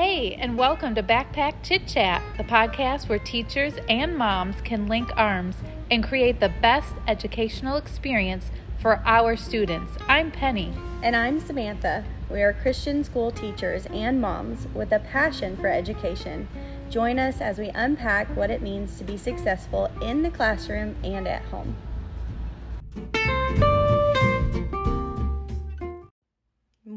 Hey, 0.00 0.34
and 0.34 0.56
welcome 0.56 0.94
to 0.94 1.02
Backpack 1.02 1.54
Chit 1.64 1.88
Chat, 1.88 2.22
the 2.36 2.44
podcast 2.44 3.08
where 3.08 3.18
teachers 3.18 3.74
and 3.88 4.16
moms 4.16 4.60
can 4.60 4.86
link 4.86 5.10
arms 5.16 5.56
and 5.90 6.04
create 6.04 6.38
the 6.38 6.52
best 6.62 6.94
educational 7.08 7.76
experience 7.76 8.52
for 8.78 9.02
our 9.04 9.34
students. 9.34 9.94
I'm 10.06 10.30
Penny. 10.30 10.72
And 11.02 11.16
I'm 11.16 11.40
Samantha. 11.40 12.04
We 12.30 12.42
are 12.42 12.52
Christian 12.52 13.02
school 13.02 13.32
teachers 13.32 13.86
and 13.86 14.20
moms 14.20 14.68
with 14.72 14.92
a 14.92 15.00
passion 15.00 15.56
for 15.56 15.66
education. 15.66 16.46
Join 16.88 17.18
us 17.18 17.40
as 17.40 17.58
we 17.58 17.70
unpack 17.70 18.28
what 18.36 18.52
it 18.52 18.62
means 18.62 18.98
to 18.98 19.04
be 19.04 19.16
successful 19.16 19.90
in 20.00 20.22
the 20.22 20.30
classroom 20.30 20.94
and 21.02 21.26
at 21.26 21.42
home. 21.46 21.74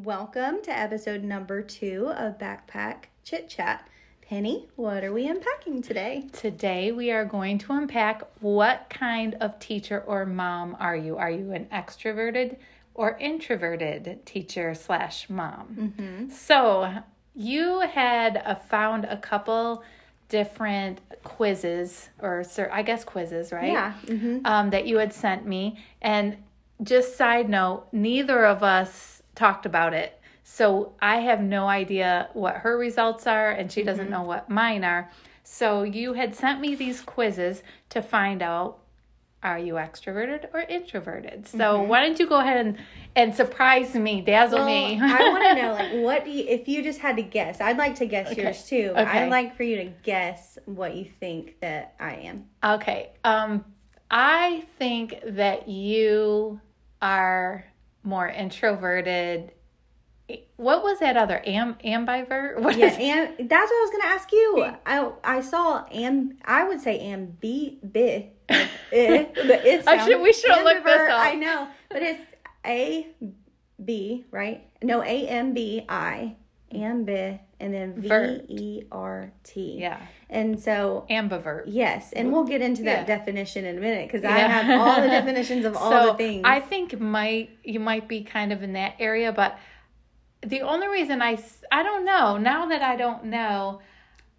Welcome 0.03 0.63
to 0.63 0.75
episode 0.75 1.23
number 1.23 1.61
two 1.61 2.07
of 2.07 2.39
Backpack 2.39 3.03
Chit 3.23 3.47
Chat. 3.47 3.87
Penny, 4.23 4.67
what 4.75 5.03
are 5.03 5.13
we 5.13 5.27
unpacking 5.27 5.83
today? 5.83 6.27
Today 6.33 6.91
we 6.91 7.11
are 7.11 7.23
going 7.23 7.59
to 7.59 7.73
unpack 7.73 8.23
what 8.39 8.89
kind 8.89 9.35
of 9.41 9.59
teacher 9.59 10.03
or 10.07 10.25
mom 10.25 10.75
are 10.79 10.95
you? 10.95 11.17
Are 11.17 11.29
you 11.29 11.51
an 11.51 11.65
extroverted 11.71 12.55
or 12.95 13.15
introverted 13.19 14.25
teacher 14.25 14.73
slash 14.73 15.29
mom? 15.29 15.93
Mm-hmm. 15.99 16.29
So 16.31 16.91
you 17.35 17.81
had 17.81 18.41
uh, 18.43 18.55
found 18.55 19.05
a 19.05 19.17
couple 19.17 19.83
different 20.29 20.99
quizzes 21.23 22.09
or 22.19 22.43
I 22.71 22.81
guess 22.81 23.03
quizzes, 23.03 23.51
right? 23.51 23.71
Yeah. 23.71 23.93
Mm-hmm. 24.07 24.45
Um, 24.45 24.71
that 24.71 24.87
you 24.87 24.97
had 24.97 25.13
sent 25.13 25.45
me, 25.45 25.77
and 26.01 26.37
just 26.81 27.17
side 27.17 27.49
note, 27.49 27.85
neither 27.91 28.45
of 28.45 28.63
us 28.63 29.20
talked 29.41 29.65
about 29.65 29.93
it. 29.93 30.19
So 30.43 30.93
I 31.01 31.17
have 31.17 31.41
no 31.41 31.67
idea 31.67 32.29
what 32.33 32.57
her 32.57 32.77
results 32.77 33.25
are, 33.25 33.49
and 33.51 33.71
she 33.71 33.83
doesn't 33.83 34.05
mm-hmm. 34.05 34.13
know 34.13 34.23
what 34.23 34.49
mine 34.49 34.83
are. 34.83 35.09
So 35.43 35.81
you 35.81 36.13
had 36.13 36.35
sent 36.35 36.61
me 36.61 36.75
these 36.75 37.01
quizzes 37.01 37.63
to 37.89 38.01
find 38.01 38.41
out 38.43 38.77
are 39.43 39.57
you 39.57 39.73
extroverted 39.73 40.45
or 40.53 40.61
introverted? 40.61 41.47
So 41.47 41.57
mm-hmm. 41.57 41.87
why 41.87 42.01
don't 42.01 42.19
you 42.19 42.27
go 42.27 42.39
ahead 42.39 42.63
and, 42.63 42.77
and 43.15 43.33
surprise 43.33 43.95
me, 43.95 44.21
dazzle 44.21 44.59
well, 44.59 44.67
me? 44.67 44.99
I 45.01 45.19
want 45.31 45.43
to 45.43 45.61
know, 45.63 45.73
like, 45.73 45.91
what 45.93 46.25
do 46.25 46.29
you, 46.29 46.45
if 46.47 46.67
you 46.67 46.83
just 46.83 46.99
had 46.99 47.15
to 47.15 47.23
guess? 47.23 47.59
I'd 47.59 47.77
like 47.77 47.95
to 47.95 48.05
guess 48.05 48.31
okay. 48.31 48.43
yours 48.43 48.63
too. 48.63 48.93
Okay. 48.95 49.01
I'd 49.01 49.31
like 49.31 49.57
for 49.57 49.63
you 49.63 49.77
to 49.77 49.85
guess 50.03 50.59
what 50.65 50.95
you 50.95 51.05
think 51.19 51.59
that 51.61 51.95
I 51.99 52.13
am. 52.17 52.45
Okay. 52.63 53.09
Um, 53.23 53.65
I 54.11 54.63
think 54.77 55.15
that 55.25 55.67
you 55.67 56.61
are 57.01 57.65
more 58.03 58.27
introverted. 58.27 59.51
What 60.55 60.83
was 60.83 60.99
that 60.99 61.17
other 61.17 61.41
am 61.45 61.75
ambivert? 61.83 62.59
What 62.61 62.77
yeah, 62.77 62.87
and 62.87 63.49
that's 63.49 63.69
what 63.69 63.77
I 63.77 63.81
was 63.81 63.91
going 63.91 64.01
to 64.01 64.07
ask 64.07 64.31
you. 64.31 64.65
I 64.85 65.11
I 65.23 65.41
saw 65.41 65.85
am 65.91 66.37
I 66.45 66.67
would 66.67 66.81
say 66.81 66.99
ambi 66.99 67.77
bi, 67.83 68.29
eh, 68.49 69.25
but 69.35 69.65
it's 69.65 69.87
should, 70.05 70.21
we 70.21 70.31
should 70.33 70.63
look 70.63 70.83
this 70.83 71.09
up. 71.09 71.19
I 71.19 71.35
know, 71.35 71.67
but 71.89 72.01
it's 72.01 72.21
a 72.65 73.07
b 73.83 74.25
right? 74.31 74.67
No, 74.81 75.03
a 75.03 75.27
m 75.27 75.53
b 75.53 75.85
i 75.89 76.35
ambi 76.73 77.39
and 77.61 77.73
then 77.73 77.93
V 77.93 78.09
E 78.49 78.83
R 78.91 79.31
T. 79.43 79.77
Yeah. 79.79 80.01
And 80.29 80.59
so 80.59 81.05
ambivert. 81.09 81.63
Yes, 81.67 82.11
and 82.11 82.31
we'll 82.31 82.43
get 82.43 82.61
into 82.61 82.83
that 82.83 83.07
yeah. 83.07 83.17
definition 83.17 83.65
in 83.65 83.77
a 83.77 83.81
minute 83.81 84.07
because 84.07 84.23
yeah. 84.23 84.35
I 84.35 84.39
have 84.39 84.81
all 84.81 85.01
the 85.01 85.07
definitions 85.07 85.63
of 85.65 85.77
all 85.77 85.91
so 85.91 86.05
the 86.07 86.17
things. 86.17 86.41
I 86.43 86.59
think 86.59 86.99
might 86.99 87.51
you 87.63 87.79
might 87.79 88.07
be 88.07 88.23
kind 88.23 88.51
of 88.51 88.63
in 88.63 88.73
that 88.73 88.95
area, 88.99 89.31
but 89.31 89.57
the 90.41 90.61
only 90.61 90.87
reason 90.87 91.21
I 91.21 91.41
I 91.71 91.83
don't 91.83 92.03
know 92.03 92.37
now 92.37 92.65
that 92.65 92.81
I 92.81 92.95
don't 92.95 93.25
know. 93.25 93.81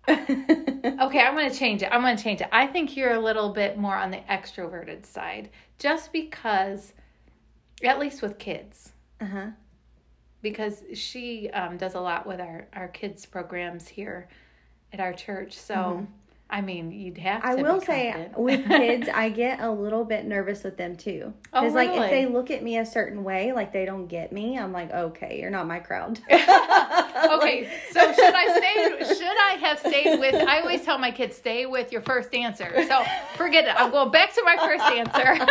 okay, 0.09 1.21
I'm 1.21 1.37
going 1.37 1.49
to 1.49 1.57
change 1.57 1.85
it. 1.85 1.89
I'm 1.93 2.01
going 2.01 2.17
to 2.17 2.23
change 2.23 2.41
it. 2.41 2.49
I 2.51 2.67
think 2.67 2.97
you're 2.97 3.15
a 3.15 3.21
little 3.21 3.51
bit 3.51 3.79
more 3.79 3.95
on 3.95 4.11
the 4.11 4.17
extroverted 4.29 5.07
side, 5.07 5.49
just 5.79 6.13
because, 6.13 6.93
at 7.85 8.01
least 8.01 8.21
with 8.21 8.37
kids. 8.37 8.91
Uh 9.21 9.27
huh 9.27 9.47
because 10.43 10.83
she 10.95 11.49
um, 11.51 11.77
does 11.77 11.95
a 11.95 12.01
lot 12.01 12.27
with 12.27 12.41
our, 12.41 12.67
our 12.75 12.89
kids 12.89 13.25
programs 13.25 13.89
here 13.89 14.29
at 14.93 15.01
our 15.01 15.13
church. 15.13 15.57
So, 15.57 15.75
mm-hmm. 15.75 16.05
I 16.51 16.61
mean, 16.61 16.93
you'd 16.93 17.17
have 17.17 17.41
to. 17.41 17.49
I 17.49 17.55
will 17.55 17.81
say, 17.81 18.29
with 18.37 18.67
kids, 18.69 19.09
I 19.09 19.31
get 19.31 19.61
a 19.61 19.71
little 19.71 20.05
bit 20.05 20.27
nervous 20.27 20.63
with 20.65 20.77
them 20.77 20.97
too. 20.97 21.33
Because, 21.45 21.73
oh, 21.73 21.77
really? 21.77 21.97
like, 21.97 22.01
if 22.05 22.11
they 22.11 22.27
look 22.27 22.51
at 22.51 22.63
me 22.63 22.77
a 22.77 22.85
certain 22.85 23.25
way, 23.25 23.53
like 23.53 23.73
they 23.73 23.87
don't 23.87 24.07
get 24.07 24.33
me, 24.33 24.59
I'm 24.59 24.71
like, 24.71 24.91
okay, 24.93 25.41
you're 25.41 25.51
not 25.51 25.67
my 25.67 25.79
crowd. 25.79 26.21
okay, 26.31 27.71
so 27.91 28.01
should 28.13 28.35
I 28.35 28.59
stay? 28.59 29.15
Should 29.23 29.39
I 29.39 29.57
have 29.61 29.79
stayed 29.79 30.19
with? 30.19 30.35
I 30.35 30.61
always 30.61 30.85
tell 30.85 30.99
my 30.99 31.11
kids, 31.11 31.37
stay 31.37 31.67
with 31.67 31.93
your 31.93 32.03
first 32.03 32.35
answer. 32.35 32.71
So 32.87 33.03
forget 33.37 33.65
it. 33.65 33.75
I'm 33.81 33.91
going 33.91 34.11
back 34.11 34.35
to 34.35 34.43
my 34.45 34.57
first 34.57 34.85
answer. 34.85 35.47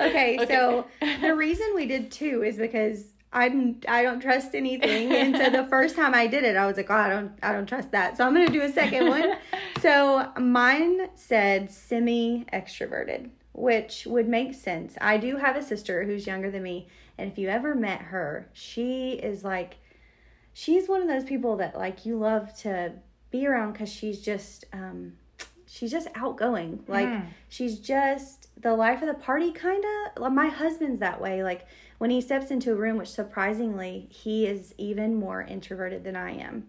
okay, 0.00 0.38
okay, 0.38 0.46
so 0.46 0.86
the 1.20 1.34
reason 1.34 1.66
we 1.74 1.86
did 1.86 2.12
two 2.12 2.44
is 2.44 2.56
because 2.56 3.13
I 3.34 3.74
I 3.88 4.02
don't 4.02 4.20
trust 4.20 4.54
anything. 4.54 5.12
And 5.12 5.36
so 5.36 5.50
the 5.50 5.64
first 5.70 5.96
time 5.96 6.14
I 6.14 6.26
did 6.26 6.44
it, 6.44 6.56
I 6.56 6.66
was 6.66 6.76
like, 6.76 6.90
oh, 6.90 6.94
I 6.94 7.08
don't 7.08 7.32
I 7.42 7.52
don't 7.52 7.66
trust 7.66 7.90
that. 7.90 8.16
So 8.16 8.26
I'm 8.26 8.32
gonna 8.32 8.48
do 8.48 8.62
a 8.62 8.72
second 8.72 9.08
one. 9.08 9.34
so 9.80 10.30
mine 10.38 11.08
said 11.16 11.70
semi 11.70 12.46
extroverted, 12.52 13.30
which 13.52 14.06
would 14.06 14.28
make 14.28 14.54
sense. 14.54 14.96
I 15.00 15.18
do 15.18 15.36
have 15.36 15.56
a 15.56 15.62
sister 15.62 16.04
who's 16.04 16.26
younger 16.26 16.50
than 16.50 16.62
me, 16.62 16.88
and 17.18 17.30
if 17.30 17.36
you 17.36 17.48
ever 17.48 17.74
met 17.74 18.00
her, 18.00 18.48
she 18.52 19.12
is 19.12 19.44
like, 19.44 19.76
she's 20.52 20.88
one 20.88 21.02
of 21.02 21.08
those 21.08 21.24
people 21.24 21.56
that 21.56 21.76
like 21.76 22.06
you 22.06 22.16
love 22.16 22.56
to 22.58 22.92
be 23.30 23.46
around 23.46 23.72
because 23.72 23.92
she's 23.92 24.20
just 24.20 24.64
um 24.72 25.14
she's 25.66 25.90
just 25.90 26.08
outgoing. 26.14 26.84
Like 26.86 27.08
mm. 27.08 27.26
she's 27.48 27.80
just 27.80 28.48
the 28.62 28.74
life 28.74 29.02
of 29.02 29.08
the 29.08 29.14
party 29.14 29.50
kind 29.50 29.84
of. 30.16 30.32
My 30.32 30.46
husband's 30.46 31.00
that 31.00 31.20
way. 31.20 31.42
Like 31.42 31.66
when 31.98 32.10
he 32.10 32.20
steps 32.20 32.50
into 32.50 32.72
a 32.72 32.74
room, 32.74 32.98
which 32.98 33.10
surprisingly, 33.10 34.08
he 34.10 34.46
is 34.46 34.74
even 34.78 35.14
more 35.14 35.42
introverted 35.42 36.04
than 36.04 36.16
I 36.16 36.32
am. 36.32 36.68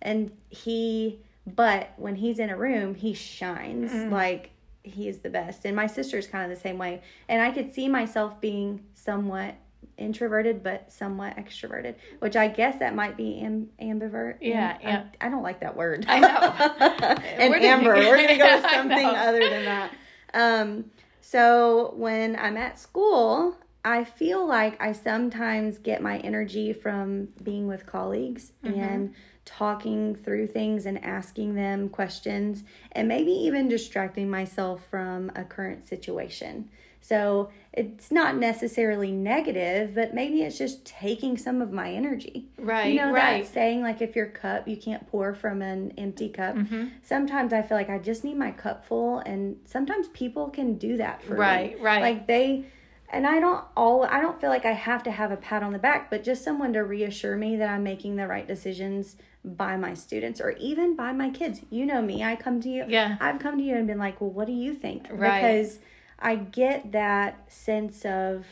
And 0.00 0.32
he, 0.48 1.20
but 1.46 1.92
when 1.96 2.16
he's 2.16 2.38
in 2.38 2.50
a 2.50 2.56
room, 2.56 2.94
he 2.94 3.14
shines 3.14 3.92
mm. 3.92 4.10
like 4.10 4.50
he 4.82 5.08
is 5.08 5.18
the 5.18 5.30
best. 5.30 5.64
And 5.64 5.74
my 5.74 5.86
sister's 5.86 6.26
kind 6.26 6.50
of 6.50 6.56
the 6.56 6.60
same 6.60 6.78
way. 6.78 7.02
And 7.28 7.42
I 7.42 7.50
could 7.50 7.74
see 7.74 7.88
myself 7.88 8.40
being 8.40 8.84
somewhat 8.94 9.56
introverted 9.96 10.62
but 10.62 10.90
somewhat 10.92 11.36
extroverted, 11.36 11.96
which 12.20 12.36
I 12.36 12.48
guess 12.48 12.78
that 12.78 12.94
might 12.94 13.16
be 13.16 13.40
am- 13.40 13.68
ambivert. 13.80 14.36
Yeah, 14.40 14.78
am- 14.82 15.10
I, 15.20 15.26
I, 15.26 15.28
don't 15.28 15.42
like 15.42 15.60
that 15.60 15.76
word. 15.76 16.06
I 16.08 16.20
know. 16.20 16.28
and 17.38 17.54
amber, 17.54 17.94
we're 17.94 18.16
gonna 18.16 18.38
go 18.38 18.56
with 18.62 18.70
something 18.70 19.06
other 19.06 19.48
than 19.48 19.64
that. 19.64 19.92
Um, 20.34 20.84
so 21.20 21.94
when 21.96 22.36
I'm 22.36 22.56
at 22.56 22.78
school, 22.78 23.56
I 23.84 24.04
feel 24.04 24.46
like 24.46 24.80
I 24.82 24.92
sometimes 24.92 25.78
get 25.78 26.02
my 26.02 26.18
energy 26.18 26.72
from 26.72 27.28
being 27.42 27.66
with 27.66 27.86
colleagues 27.86 28.52
mm-hmm. 28.64 28.78
and 28.78 29.14
talking 29.44 30.14
through 30.14 30.46
things 30.46 30.84
and 30.84 31.02
asking 31.02 31.54
them 31.54 31.88
questions 31.88 32.64
and 32.92 33.08
maybe 33.08 33.30
even 33.30 33.68
distracting 33.68 34.28
myself 34.28 34.84
from 34.90 35.32
a 35.34 35.44
current 35.44 35.88
situation. 35.88 36.68
So 37.00 37.50
it's 37.72 38.10
not 38.10 38.36
necessarily 38.36 39.12
negative, 39.12 39.94
but 39.94 40.12
maybe 40.12 40.42
it's 40.42 40.58
just 40.58 40.84
taking 40.84 41.38
some 41.38 41.62
of 41.62 41.72
my 41.72 41.90
energy. 41.90 42.48
Right. 42.58 42.92
You 42.92 43.00
know 43.00 43.12
right. 43.12 43.44
that 43.44 43.52
saying 43.52 43.82
like 43.82 44.02
if 44.02 44.14
your 44.14 44.26
cup 44.26 44.68
you 44.68 44.76
can't 44.76 45.06
pour 45.06 45.34
from 45.34 45.62
an 45.62 45.92
empty 45.96 46.28
cup. 46.28 46.56
Mm-hmm. 46.56 46.88
Sometimes 47.02 47.52
I 47.54 47.62
feel 47.62 47.78
like 47.78 47.88
I 47.88 47.98
just 47.98 48.24
need 48.24 48.36
my 48.36 48.50
cup 48.50 48.84
full 48.84 49.20
and 49.20 49.56
sometimes 49.64 50.08
people 50.08 50.50
can 50.50 50.76
do 50.76 50.98
that 50.98 51.22
for 51.22 51.36
right, 51.36 51.70
me. 51.70 51.74
Right, 51.76 51.82
right. 51.82 52.02
Like 52.02 52.26
they 52.26 52.66
and 53.10 53.26
I 53.26 53.40
don't 53.40 53.64
all 53.76 54.04
I 54.04 54.20
don't 54.20 54.40
feel 54.40 54.50
like 54.50 54.64
I 54.64 54.72
have 54.72 55.02
to 55.04 55.10
have 55.10 55.30
a 55.30 55.36
pat 55.36 55.62
on 55.62 55.72
the 55.72 55.78
back, 55.78 56.10
but 56.10 56.24
just 56.24 56.44
someone 56.44 56.72
to 56.74 56.80
reassure 56.80 57.36
me 57.36 57.56
that 57.56 57.68
I'm 57.68 57.82
making 57.82 58.16
the 58.16 58.26
right 58.26 58.46
decisions 58.46 59.16
by 59.44 59.76
my 59.76 59.94
students 59.94 60.40
or 60.40 60.52
even 60.52 60.94
by 60.94 61.12
my 61.12 61.30
kids. 61.30 61.60
You 61.70 61.86
know 61.86 62.02
me. 62.02 62.22
I 62.22 62.36
come 62.36 62.60
to 62.60 62.68
you. 62.68 62.84
Yeah. 62.86 63.16
I've 63.20 63.38
come 63.38 63.58
to 63.58 63.64
you 63.64 63.76
and 63.76 63.86
been 63.86 63.98
like, 63.98 64.20
well, 64.20 64.30
what 64.30 64.46
do 64.46 64.52
you 64.52 64.74
think? 64.74 65.06
Right. 65.10 65.40
Because 65.40 65.78
I 66.18 66.36
get 66.36 66.92
that 66.92 67.50
sense 67.50 68.04
of 68.04 68.44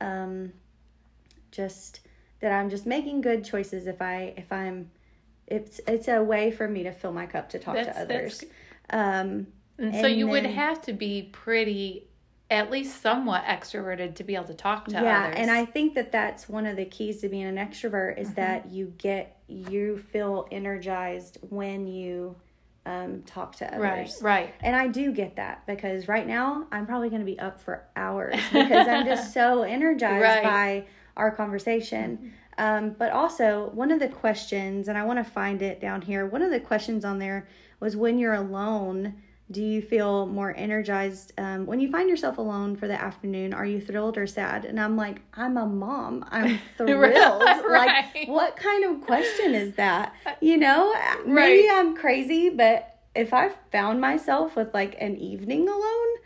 um, 0.00 0.52
just 1.50 2.00
that 2.40 2.52
I'm 2.52 2.70
just 2.70 2.86
making 2.86 3.20
good 3.20 3.44
choices 3.44 3.86
if 3.86 4.00
I 4.02 4.34
if 4.36 4.50
I'm 4.50 4.90
it's 5.46 5.80
it's 5.86 6.08
a 6.08 6.22
way 6.22 6.50
for 6.50 6.66
me 6.66 6.82
to 6.84 6.92
fill 6.92 7.12
my 7.12 7.26
cup 7.26 7.50
to 7.50 7.58
talk 7.58 7.74
that's, 7.74 7.88
to 7.88 8.00
others. 8.00 8.44
Um, 8.88 9.46
and, 9.78 9.94
and 9.94 10.00
so 10.00 10.06
you 10.06 10.26
then, 10.26 10.32
would 10.32 10.46
have 10.46 10.82
to 10.82 10.92
be 10.92 11.28
pretty 11.32 12.08
at 12.50 12.70
least 12.70 13.00
somewhat 13.00 13.44
extroverted 13.44 14.16
to 14.16 14.24
be 14.24 14.34
able 14.34 14.46
to 14.46 14.54
talk 14.54 14.86
to 14.86 14.92
yeah, 14.92 15.26
others. 15.26 15.34
and 15.38 15.50
I 15.50 15.64
think 15.64 15.94
that 15.94 16.10
that's 16.10 16.48
one 16.48 16.66
of 16.66 16.76
the 16.76 16.84
keys 16.84 17.20
to 17.20 17.28
being 17.28 17.44
an 17.44 17.56
extrovert 17.56 18.18
is 18.18 18.28
mm-hmm. 18.28 18.36
that 18.36 18.70
you 18.70 18.92
get 18.98 19.40
you 19.46 19.98
feel 19.98 20.48
energized 20.50 21.38
when 21.48 21.86
you 21.86 22.36
um, 22.86 23.22
talk 23.22 23.56
to 23.56 23.66
others. 23.66 24.18
Right, 24.20 24.46
right. 24.46 24.54
And 24.60 24.74
I 24.74 24.88
do 24.88 25.12
get 25.12 25.36
that 25.36 25.66
because 25.66 26.08
right 26.08 26.26
now 26.26 26.66
I'm 26.72 26.86
probably 26.86 27.08
going 27.08 27.20
to 27.20 27.26
be 27.26 27.38
up 27.38 27.60
for 27.60 27.84
hours 27.96 28.36
because 28.52 28.88
I'm 28.88 29.06
just 29.06 29.32
so 29.32 29.62
energized 29.62 30.22
right. 30.22 30.42
by 30.42 30.86
our 31.16 31.30
conversation. 31.30 32.32
Um, 32.58 32.94
but 32.98 33.12
also, 33.12 33.70
one 33.74 33.90
of 33.90 34.00
the 34.00 34.08
questions, 34.08 34.88
and 34.88 34.98
I 34.98 35.04
want 35.04 35.18
to 35.18 35.24
find 35.24 35.62
it 35.62 35.80
down 35.80 36.02
here, 36.02 36.26
one 36.26 36.42
of 36.42 36.50
the 36.50 36.60
questions 36.60 37.04
on 37.04 37.18
there 37.18 37.48
was 37.80 37.96
when 37.96 38.18
you're 38.18 38.34
alone, 38.34 39.14
do 39.50 39.62
you 39.62 39.82
feel 39.82 40.26
more 40.26 40.54
energized? 40.56 41.32
Um, 41.36 41.66
when 41.66 41.80
you 41.80 41.90
find 41.90 42.08
yourself 42.08 42.38
alone 42.38 42.76
for 42.76 42.86
the 42.86 43.00
afternoon, 43.00 43.52
are 43.52 43.66
you 43.66 43.80
thrilled 43.80 44.16
or 44.16 44.26
sad? 44.26 44.64
And 44.64 44.78
I'm 44.78 44.96
like, 44.96 45.22
I'm 45.34 45.56
a 45.56 45.66
mom. 45.66 46.24
I'm 46.30 46.58
thrilled. 46.76 47.42
Right. 47.42 48.04
Like, 48.14 48.28
what 48.28 48.56
kind 48.56 48.84
of 48.84 49.04
question 49.04 49.54
is 49.54 49.74
that? 49.74 50.14
You 50.40 50.56
know, 50.56 50.94
maybe 51.26 51.68
I'm 51.70 51.96
crazy, 51.96 52.50
but 52.50 52.98
if 53.14 53.34
I 53.34 53.50
found 53.72 54.00
myself 54.00 54.54
with 54.54 54.72
like 54.72 54.96
an 55.00 55.16
evening 55.16 55.68
alone, 55.68 56.16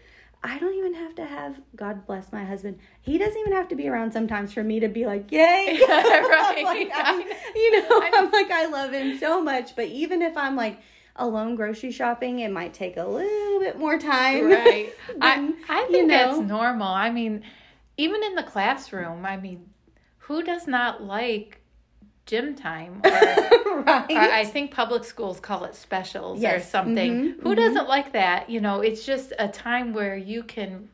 I 0.42 0.58
don't 0.58 0.74
even 0.74 0.92
have 0.92 1.14
to 1.14 1.24
have 1.24 1.58
God 1.74 2.06
bless 2.06 2.30
my 2.30 2.44
husband. 2.44 2.78
He 3.00 3.16
doesn't 3.16 3.38
even 3.38 3.52
have 3.52 3.68
to 3.68 3.74
be 3.74 3.88
around 3.88 4.12
sometimes 4.12 4.52
for 4.52 4.62
me 4.62 4.80
to 4.80 4.88
be 4.88 5.06
like, 5.06 5.32
yay. 5.32 5.80
Right. 5.88 6.62
like, 6.64 6.90
I, 6.92 7.24
you 7.54 7.80
know, 7.80 8.02
I'm 8.02 8.30
like 8.30 8.50
I 8.50 8.66
love 8.66 8.92
him 8.92 9.18
so 9.18 9.40
much, 9.40 9.74
but 9.74 9.86
even 9.86 10.20
if 10.20 10.36
I'm 10.36 10.56
like 10.56 10.78
alone 11.16 11.54
grocery 11.54 11.90
shopping, 11.92 12.40
it 12.40 12.50
might 12.50 12.74
take 12.74 12.96
a 12.96 13.04
little 13.04 13.60
bit 13.60 13.78
more 13.78 13.98
time. 13.98 14.44
right. 14.46 14.92
I, 15.20 15.36
than, 15.36 15.56
I 15.68 15.80
you 15.82 15.88
think 15.90 16.08
that's 16.08 16.36
know. 16.38 16.42
normal. 16.42 16.88
I 16.88 17.10
mean, 17.10 17.42
even 17.96 18.22
in 18.22 18.34
the 18.34 18.42
classroom, 18.42 19.24
I 19.24 19.36
mean, 19.36 19.68
who 20.18 20.42
does 20.42 20.66
not 20.66 21.02
like 21.02 21.60
gym 22.26 22.54
time? 22.54 23.02
Or, 23.74 23.82
right. 23.82 24.08
or 24.08 24.20
I 24.20 24.44
think 24.44 24.70
public 24.70 25.02
schools 25.02 25.40
call 25.40 25.64
it 25.64 25.74
specials 25.74 26.38
or 26.38 26.42
Yes. 26.42 26.70
something. 26.70 27.34
Mhm, 27.34 27.40
Who 27.42 27.54
mhm. 27.54 27.56
doesn't 27.56 27.88
like 27.88 28.12
that? 28.12 28.48
You 28.48 28.60
know, 28.60 28.80
it's 28.82 29.04
just 29.04 29.32
a 29.36 29.48
time 29.48 29.92
where 29.92 30.16
you 30.16 30.44
can 30.44 30.88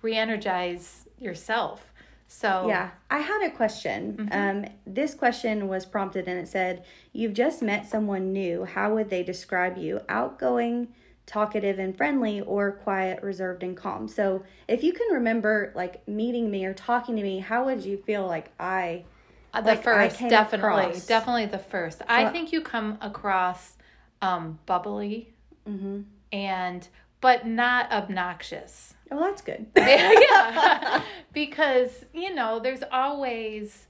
re 0.00 0.16
energize 0.16 1.06
yourself. 1.18 1.91
So, 2.34 2.66
Yeah, 2.66 2.90
I 3.10 3.18
had 3.18 3.46
a 3.46 3.50
question. 3.50 4.28
Um, 4.32 4.64
this 4.86 5.14
question 5.14 5.68
was 5.68 5.84
prompted 5.84 6.26
and 6.26 6.38
it 6.40 6.48
said, 6.48 6.84
You've 7.12 7.34
just 7.34 7.60
met 7.60 7.86
someone 7.86 8.32
new. 8.32 8.64
How 8.64 8.94
would 8.94 9.10
they 9.10 9.22
describe 9.22 9.76
you? 9.76 10.00
Outgoing, 10.08 10.88
talkative, 11.26 11.78
and 11.78 11.94
friendly, 11.94 12.40
or 12.40 12.72
quiet, 12.72 13.22
reserved, 13.22 13.62
and 13.62 13.76
calm? 13.76 14.08
So, 14.08 14.44
if 14.66 14.82
you 14.82 14.94
can 14.94 15.08
remember, 15.12 15.72
like, 15.76 16.08
meeting 16.08 16.50
me 16.50 16.64
or 16.64 16.72
talking 16.72 17.16
to 17.16 17.22
me, 17.22 17.38
how 17.38 17.66
would 17.66 17.84
you 17.84 17.98
feel 17.98 18.26
like 18.26 18.50
I. 18.58 19.04
Uh, 19.52 19.60
the 19.60 19.72
like, 19.72 19.82
first, 19.82 20.18
definitely, 20.20 20.84
across. 20.84 21.06
definitely 21.06 21.46
the 21.46 21.58
first. 21.58 22.00
I 22.08 22.28
think 22.30 22.50
you 22.50 22.62
come 22.62 22.96
across 23.02 23.76
um, 24.22 24.58
bubbly 24.64 25.34
Mhm. 25.68 26.04
and, 26.32 26.88
but 27.22 27.46
not 27.46 27.90
obnoxious. 27.90 28.92
Oh, 29.10 29.18
that's 29.20 29.40
good. 29.40 29.66
yeah, 29.76 31.02
because 31.32 32.04
you 32.12 32.34
know, 32.34 32.60
there's 32.60 32.82
always 32.92 33.86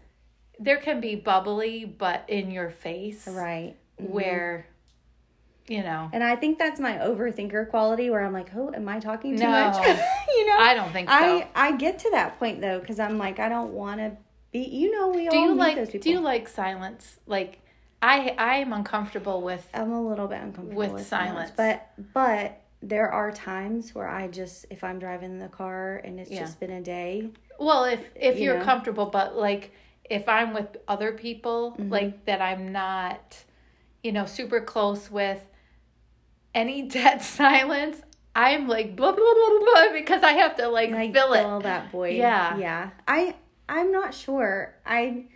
there 0.60 0.76
can 0.78 1.00
be 1.00 1.16
bubbly, 1.16 1.84
but 1.84 2.24
in 2.28 2.52
your 2.52 2.70
face, 2.70 3.26
right. 3.26 3.74
Mm-hmm. 4.00 4.12
Where, 4.12 4.66
you 5.68 5.82
know, 5.82 6.08
And 6.12 6.22
I 6.24 6.36
think 6.36 6.58
that's 6.58 6.78
my 6.80 6.94
overthinker 6.98 7.68
quality 7.70 8.10
where 8.10 8.24
I'm 8.24 8.32
like, 8.32 8.50
oh, 8.54 8.72
am 8.74 8.88
I 8.88 9.00
talking 9.00 9.36
too 9.36 9.44
No. 9.44 9.50
much? 9.50 9.76
you 10.28 10.46
know? 10.46 10.56
I 10.58 10.74
don't 10.74 10.92
think 10.92 11.08
so. 11.08 11.14
I, 11.14 11.48
I 11.54 11.72
get 11.76 11.98
to 12.00 12.10
that 12.12 12.38
point 12.38 12.60
though 12.60 12.80
because 12.80 12.98
I'm 13.00 13.18
like, 13.18 13.38
I 13.38 13.48
don't 13.48 13.72
want 13.72 14.00
to 14.00 14.16
be, 14.52 14.60
you 14.60 14.90
know, 14.92 15.08
we 15.08 15.28
do 15.28 15.36
all 15.36 15.46
you 15.48 15.54
like 15.54 15.76
those 15.76 15.88
people. 15.88 16.02
do 16.04 16.10
you 16.10 16.20
like 16.20 16.48
silence? 16.48 17.18
Like, 17.26 17.60
I 18.00 18.34
I 18.38 18.56
am 18.56 18.72
uncomfortable 18.72 19.40
with 19.42 19.66
I'm 19.72 19.92
a 19.92 20.02
little 20.06 20.26
bit 20.26 20.40
uncomfortable 20.40 20.78
With 20.78 20.92
with, 20.92 21.06
silence. 21.06 21.52
silence, 21.56 21.86
but 21.96 22.04
but 22.12 22.60
there 22.82 23.10
are 23.12 23.30
times 23.30 23.94
where 23.94 24.08
I 24.08 24.28
just 24.28 24.66
if 24.70 24.82
I'm 24.84 24.98
driving 24.98 25.38
the 25.38 25.48
car 25.48 25.96
and 26.04 26.18
it's 26.18 26.30
Yeah. 26.30 26.40
just 26.40 26.58
been 26.60 26.70
a 26.72 26.80
day, 26.82 27.30
Well, 27.58 27.84
if 27.84 28.00
if 28.16 28.38
You 28.38 28.44
you're 28.46 28.58
know? 28.58 28.64
comfortable, 28.64 29.06
but 29.06 29.36
like 29.36 29.72
if 30.10 30.28
I'm 30.28 30.52
with 30.52 30.76
other 30.88 31.12
people, 31.12 31.72
Mm-hmm. 31.78 31.90
like 31.92 32.24
that 32.26 32.42
I'm 32.42 32.72
not, 32.72 33.36
you 34.02 34.12
know, 34.12 34.26
super 34.26 34.60
close 34.60 35.10
with, 35.10 35.40
any 36.54 36.82
dead 36.88 37.22
silence, 37.22 38.02
I'm 38.34 38.66
like 38.68 38.96
blah 38.96 39.12
blah 39.12 39.34
blah 39.34 39.48
blah, 39.58 39.74
blah 39.88 39.92
because 39.92 40.22
I 40.22 40.32
have 40.32 40.56
to 40.56 40.68
like 40.68 40.88
and 40.90 40.98
I 40.98 41.12
fill 41.12 41.32
it. 41.34 41.42
feel 41.42 41.60
that 41.60 41.90
void. 41.90 42.16
Yeah. 42.16 42.56
yeah. 42.58 42.90
I 43.06 43.34
I'm 43.68 43.92
not 43.92 44.12
sure. 44.14 44.74
I 44.84 45.26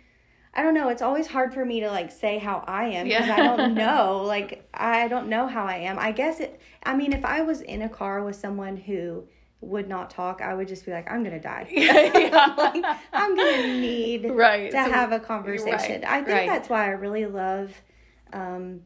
I 0.57 0.63
don't 0.63 0.73
know. 0.73 0.89
It's 0.89 1.03
always 1.03 1.27
hard 1.27 1.53
for 1.53 1.63
me 1.63 1.79
to 1.81 1.87
like 1.89 2.11
say 2.11 2.39
how 2.39 2.63
I 2.67 2.85
am 2.87 3.07
because 3.07 3.27
Yeah. 3.27 3.35
I 3.35 3.55
don't 3.55 3.75
know. 3.85 4.23
Like 4.25 4.67
I 4.73 5.07
don't 5.07 5.29
know 5.29 5.47
how 5.47 5.65
I 5.65 5.75
am. 5.77 5.99
I 5.99 6.11
guess 6.11 6.39
it. 6.39 6.59
I 6.83 6.95
mean, 6.95 7.13
if 7.13 7.23
I 7.23 7.41
was 7.41 7.61
in 7.61 7.83
a 7.83 7.89
car 7.89 8.23
with 8.23 8.35
someone 8.35 8.75
who 8.75 9.23
would 9.61 9.87
not 9.87 10.09
talk, 10.09 10.41
I 10.41 10.53
would 10.53 10.67
just 10.67 10.85
be 10.85 10.91
like, 10.91 11.09
I'm 11.11 11.23
gonna 11.23 11.39
die. 11.39 11.67
Yeah. 11.71 12.53
like, 12.57 12.83
I'm 13.13 13.35
gonna 13.35 13.79
need 13.79 14.29
right 14.31 14.71
to 14.71 14.83
so- 14.85 14.91
have 14.91 15.11
a 15.11 15.19
conversation. 15.19 16.03
I 16.03 16.17
think 16.17 16.27
right. 16.29 16.49
that's 16.49 16.69
why 16.69 16.85
I 16.85 16.89
really 16.89 17.25
love 17.27 17.71
um, 18.33 18.81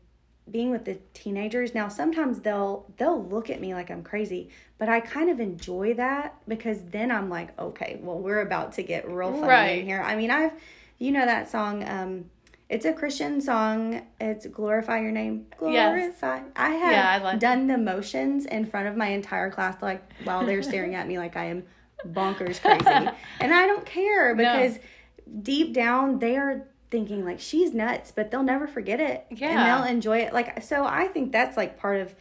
being 0.50 0.72
with 0.72 0.84
the 0.86 0.96
teenagers. 1.14 1.74
Now, 1.74 1.88
sometimes 1.88 2.40
they'll 2.42 2.86
they'll 2.98 3.24
look 3.24 3.50
at 3.50 3.62
me 3.62 3.74
like 3.74 3.90
I'm 3.92 4.04
crazy, 4.04 4.50
but 4.78 4.90
I 4.90 5.00
kind 5.00 5.30
of 5.30 5.40
enjoy 5.40 5.94
that 5.96 6.36
because 6.48 6.80
then 6.86 7.12
I'm 7.12 7.30
like, 7.30 7.58
okay, 7.60 8.00
well, 8.02 8.20
we're 8.20 8.42
about 8.42 8.74
to 8.74 8.84
get 8.84 9.10
real 9.10 9.32
funny 9.32 9.48
Right. 9.48 9.80
in 9.80 9.86
here. 9.86 10.02
I 10.02 10.16
mean, 10.16 10.32
I've 10.32 10.52
you 11.02 11.12
know 11.12 11.26
that 11.26 11.50
song. 11.50 11.84
Um, 11.88 12.26
it's 12.70 12.86
a 12.86 12.94
Christian 12.94 13.42
song. 13.42 14.02
It's 14.22 14.46
glorify 14.48 15.02
your 15.02 15.12
name. 15.12 15.48
Yes. 15.62 16.18
Glorify. 16.20 16.42
I 16.56 16.70
have 16.70 16.92
Yeah, 16.92 17.10
I 17.12 17.18
like 17.24 17.40
done 17.40 17.68
the 17.68 17.78
motions 17.78 18.46
in 18.46 18.66
front 18.66 18.88
of 18.88 18.96
my 18.96 19.08
entire 19.08 19.52
class, 19.52 19.82
like 19.82 20.02
while 20.24 20.46
they're 20.46 20.64
staring 20.72 20.96
at 20.96 21.08
me 21.08 21.18
like 21.18 21.36
I 21.36 21.46
am 21.46 21.64
bonkers 22.08 22.62
crazy, 22.62 23.10
and 23.42 23.54
I 23.54 23.68
don't 23.68 23.86
care 23.86 24.34
No. 24.36 24.44
because 24.44 24.80
deep 25.42 25.74
down 25.74 26.20
they 26.20 26.38
are 26.38 26.68
thinking 26.90 27.26
like 27.26 27.40
she's 27.40 27.74
nuts, 27.74 28.12
but 28.16 28.32
they'll 28.32 28.44
never 28.44 28.68
forget 28.68 29.00
it. 29.00 29.26
Yeah. 29.32 29.50
and 29.50 29.60
they'll 29.86 29.90
enjoy 29.92 30.20
it. 30.20 30.34
Like 30.34 30.62
so, 30.64 30.86
I 30.86 31.08
think 31.08 31.32
that's 31.32 31.58
like 31.58 31.78
part 31.78 32.00
of 32.00 32.14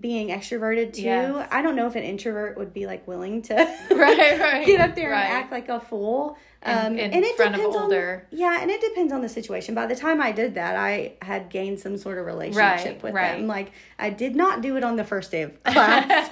being 0.00 0.28
extroverted 0.28 0.94
too. 0.94 1.02
Yes. 1.02 1.48
I 1.50 1.60
don't 1.60 1.76
know 1.76 1.86
if 1.86 1.96
an 1.96 2.02
introvert 2.02 2.56
would 2.56 2.72
be 2.72 2.86
like 2.86 3.06
willing 3.06 3.42
to 3.42 3.54
Right, 3.90 4.40
right, 4.40 4.64
get 4.66 4.80
up 4.80 4.94
there 4.94 5.10
right. 5.10 5.24
and 5.24 5.32
act 5.34 5.52
like 5.52 5.68
a 5.68 5.80
fool. 5.80 6.38
In- 6.64 6.78
Um, 6.78 6.92
in 6.98 7.12
and 7.12 7.24
it 7.24 7.34
front 7.36 7.54
of 7.54 7.60
depends 7.60 7.76
older- 7.76 8.26
On, 8.30 8.38
yeah, 8.38 8.58
and 8.62 8.70
it 8.70 8.80
depends 8.80 9.12
on 9.12 9.20
the 9.20 9.28
situation. 9.28 9.74
By 9.74 9.86
the 9.86 9.96
time 9.96 10.20
I 10.20 10.30
did 10.30 10.54
that, 10.54 10.76
I 10.76 11.14
had 11.20 11.48
gained 11.50 11.80
some 11.80 11.96
sort 11.96 12.18
of 12.18 12.26
relationship 12.26 12.58
Right, 12.84 13.02
with 13.02 13.14
right. 13.14 13.36
them. 13.38 13.48
Like 13.48 13.72
I 13.98 14.10
did 14.10 14.36
not 14.36 14.60
do 14.62 14.76
it 14.76 14.84
on 14.84 14.94
the 14.96 15.02
first 15.04 15.32
day 15.32 15.42
of 15.42 15.62
class 15.64 16.28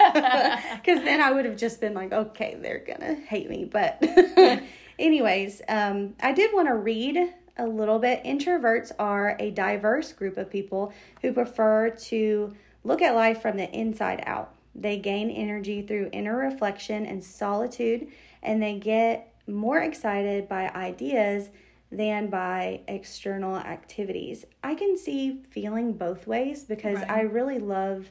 because 0.81 1.03
then 1.03 1.19
I 1.21 1.31
would 1.31 1.43
have 1.45 1.57
just 1.57 1.81
been 1.81 1.93
like, 1.93 2.13
okay, 2.13 2.57
they're 2.61 2.79
gonna 2.79 3.15
hate 3.15 3.49
me. 3.49 3.65
But 3.65 4.01
anyways, 4.99 5.61
um, 5.67 6.15
I 6.21 6.31
did 6.31 6.53
want 6.53 6.67
to 6.69 6.75
read 6.75 7.33
a 7.57 7.65
little 7.67 7.99
bit. 7.99 8.23
Introverts 8.23 8.91
are 8.99 9.35
a 9.39 9.51
diverse 9.51 10.13
group 10.13 10.37
of 10.37 10.49
people 10.49 10.93
who 11.21 11.33
prefer 11.33 11.89
to 11.89 12.53
look 12.83 13.01
at 13.01 13.15
life 13.15 13.41
from 13.41 13.57
the 13.57 13.69
inside 13.71 14.23
out. 14.25 14.53
They 14.73 14.97
gain 14.97 15.29
energy 15.29 15.81
through 15.81 16.09
inner 16.13 16.37
reflection 16.37 17.05
and 17.05 17.21
solitude, 17.23 18.07
and 18.41 18.63
they 18.63 18.79
get 18.79 19.30
more 19.51 19.79
excited 19.79 20.47
by 20.47 20.69
ideas 20.69 21.49
than 21.91 22.29
by 22.29 22.81
external 22.87 23.57
activities. 23.57 24.45
I 24.63 24.75
can 24.75 24.97
see 24.97 25.41
feeling 25.49 25.93
both 25.93 26.25
ways 26.25 26.63
because 26.63 26.95
Right. 26.99 27.09
I 27.11 27.21
really 27.21 27.59
love 27.59 28.09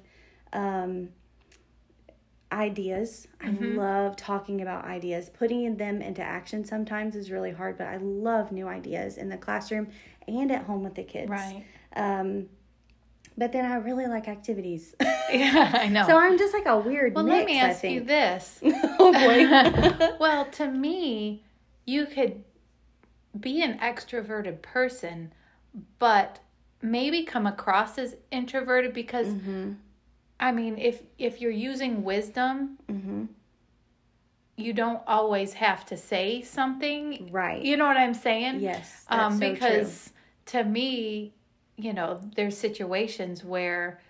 um, 0.53 1.09
ideas. 2.53 3.27
I 3.41 3.51
love 3.51 4.17
talking 4.17 4.61
about 4.61 4.85
ideas. 4.85 5.31
Putting 5.31 5.77
them 5.77 6.03
into 6.03 6.23
action 6.23 6.65
sometimes 6.65 7.15
is 7.15 7.31
really 7.31 7.53
hard, 7.53 7.79
but 7.79 7.87
I 7.87 7.97
love 7.99 8.53
new 8.53 8.69
ideas 8.69 9.17
in 9.17 9.29
the 9.29 9.37
classroom 9.39 9.89
and 10.27 10.51
at 10.51 10.65
home 10.65 10.83
with 10.83 10.95
the 10.95 11.05
kids. 11.05 11.31
right 11.31 11.65
Um, 11.97 12.49
but 13.41 13.53
then 13.53 13.65
I 13.65 13.77
really 13.77 14.07
like 14.07 14.29
activities. 14.29 14.95
yeah 15.33 15.71
i 15.85 15.87
know 15.89 16.05
so 16.07 16.17
I'm 16.19 16.37
just 16.37 16.53
like 16.53 16.67
a 16.67 16.77
weird 16.77 17.15
well 17.15 17.25
mix, 17.25 17.37
let 17.37 17.47
me 17.47 17.59
ask 17.61 17.85
you 17.85 18.01
this 18.03 18.61
oh 18.65 19.13
boy. 19.13 20.09
well, 20.21 20.45
to 20.59 20.67
me, 20.69 21.45
you 21.87 22.07
could 22.07 22.43
be 23.39 23.63
an 23.63 23.79
extroverted 23.79 24.61
person, 24.61 25.33
but 26.01 26.41
maybe 26.83 27.23
come 27.25 27.47
across 27.47 27.97
as 27.97 28.17
introverted 28.33 28.93
because 28.93 29.29
mm-hmm. 29.29 29.73
I 30.41 30.51
mean, 30.53 30.79
if 30.79 31.03
if 31.19 31.41
you're 31.41 31.51
using 31.71 32.03
wisdom, 32.05 32.79
Mm-hmm. 32.89 33.25
you 34.57 34.73
don't 34.73 35.03
always 35.07 35.53
have 35.55 35.87
to 35.87 35.97
say 35.97 36.43
something. 36.43 37.29
Right. 37.31 37.63
You 37.63 37.77
know 37.77 37.87
what 37.87 37.97
I'm 37.97 38.15
saying? 38.15 38.61
yes. 38.61 39.07
That's 39.09 39.23
Um, 39.23 39.33
so 39.39 39.39
true. 39.47 39.53
because 39.55 40.11
to 40.47 40.65
me, 40.65 41.35
you 41.85 41.93
know, 41.93 42.21
there's 42.37 42.57
situations 42.57 43.45
where 43.45 44.01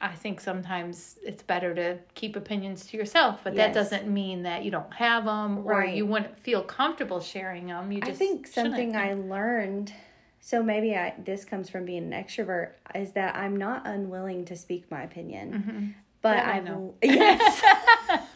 I 0.00 0.12
think 0.14 0.40
sometimes 0.40 1.18
it's 1.22 1.42
better 1.44 1.74
to 1.74 1.98
keep 2.14 2.34
opinions 2.36 2.86
to 2.86 2.96
yourself, 2.96 3.40
but 3.44 3.54
that 3.54 3.72
doesn't 3.72 4.08
mean 4.08 4.42
that 4.42 4.64
you 4.64 4.70
don't 4.72 4.92
have 4.94 5.24
them 5.26 5.58
or 5.58 5.62
Right. 5.72 5.94
you 5.94 6.06
wouldn't 6.06 6.38
feel 6.38 6.62
comfortable 6.62 7.20
sharing 7.20 7.68
them. 7.68 7.92
You 7.92 8.00
just 8.00 8.12
I 8.12 8.14
think 8.14 8.46
something. 8.48 8.96
I 8.96 9.14
learned, 9.14 9.92
so 10.40 10.60
maybe 10.62 10.96
I, 10.96 11.14
this 11.24 11.44
comes 11.44 11.70
from 11.70 11.84
being 11.84 12.12
an 12.12 12.24
extrovert, 12.24 12.70
is 12.96 13.12
that 13.12 13.36
I'm 13.36 13.56
not 13.56 13.86
unwilling 13.86 14.44
to 14.46 14.56
speak 14.56 14.90
my 14.90 15.02
opinion. 15.04 15.94
But 16.20 16.36
Mm-hmm. 16.38 16.48
I 16.48 16.52
I've- 16.56 16.68
know. 16.68 16.94
Yes. 17.02 17.62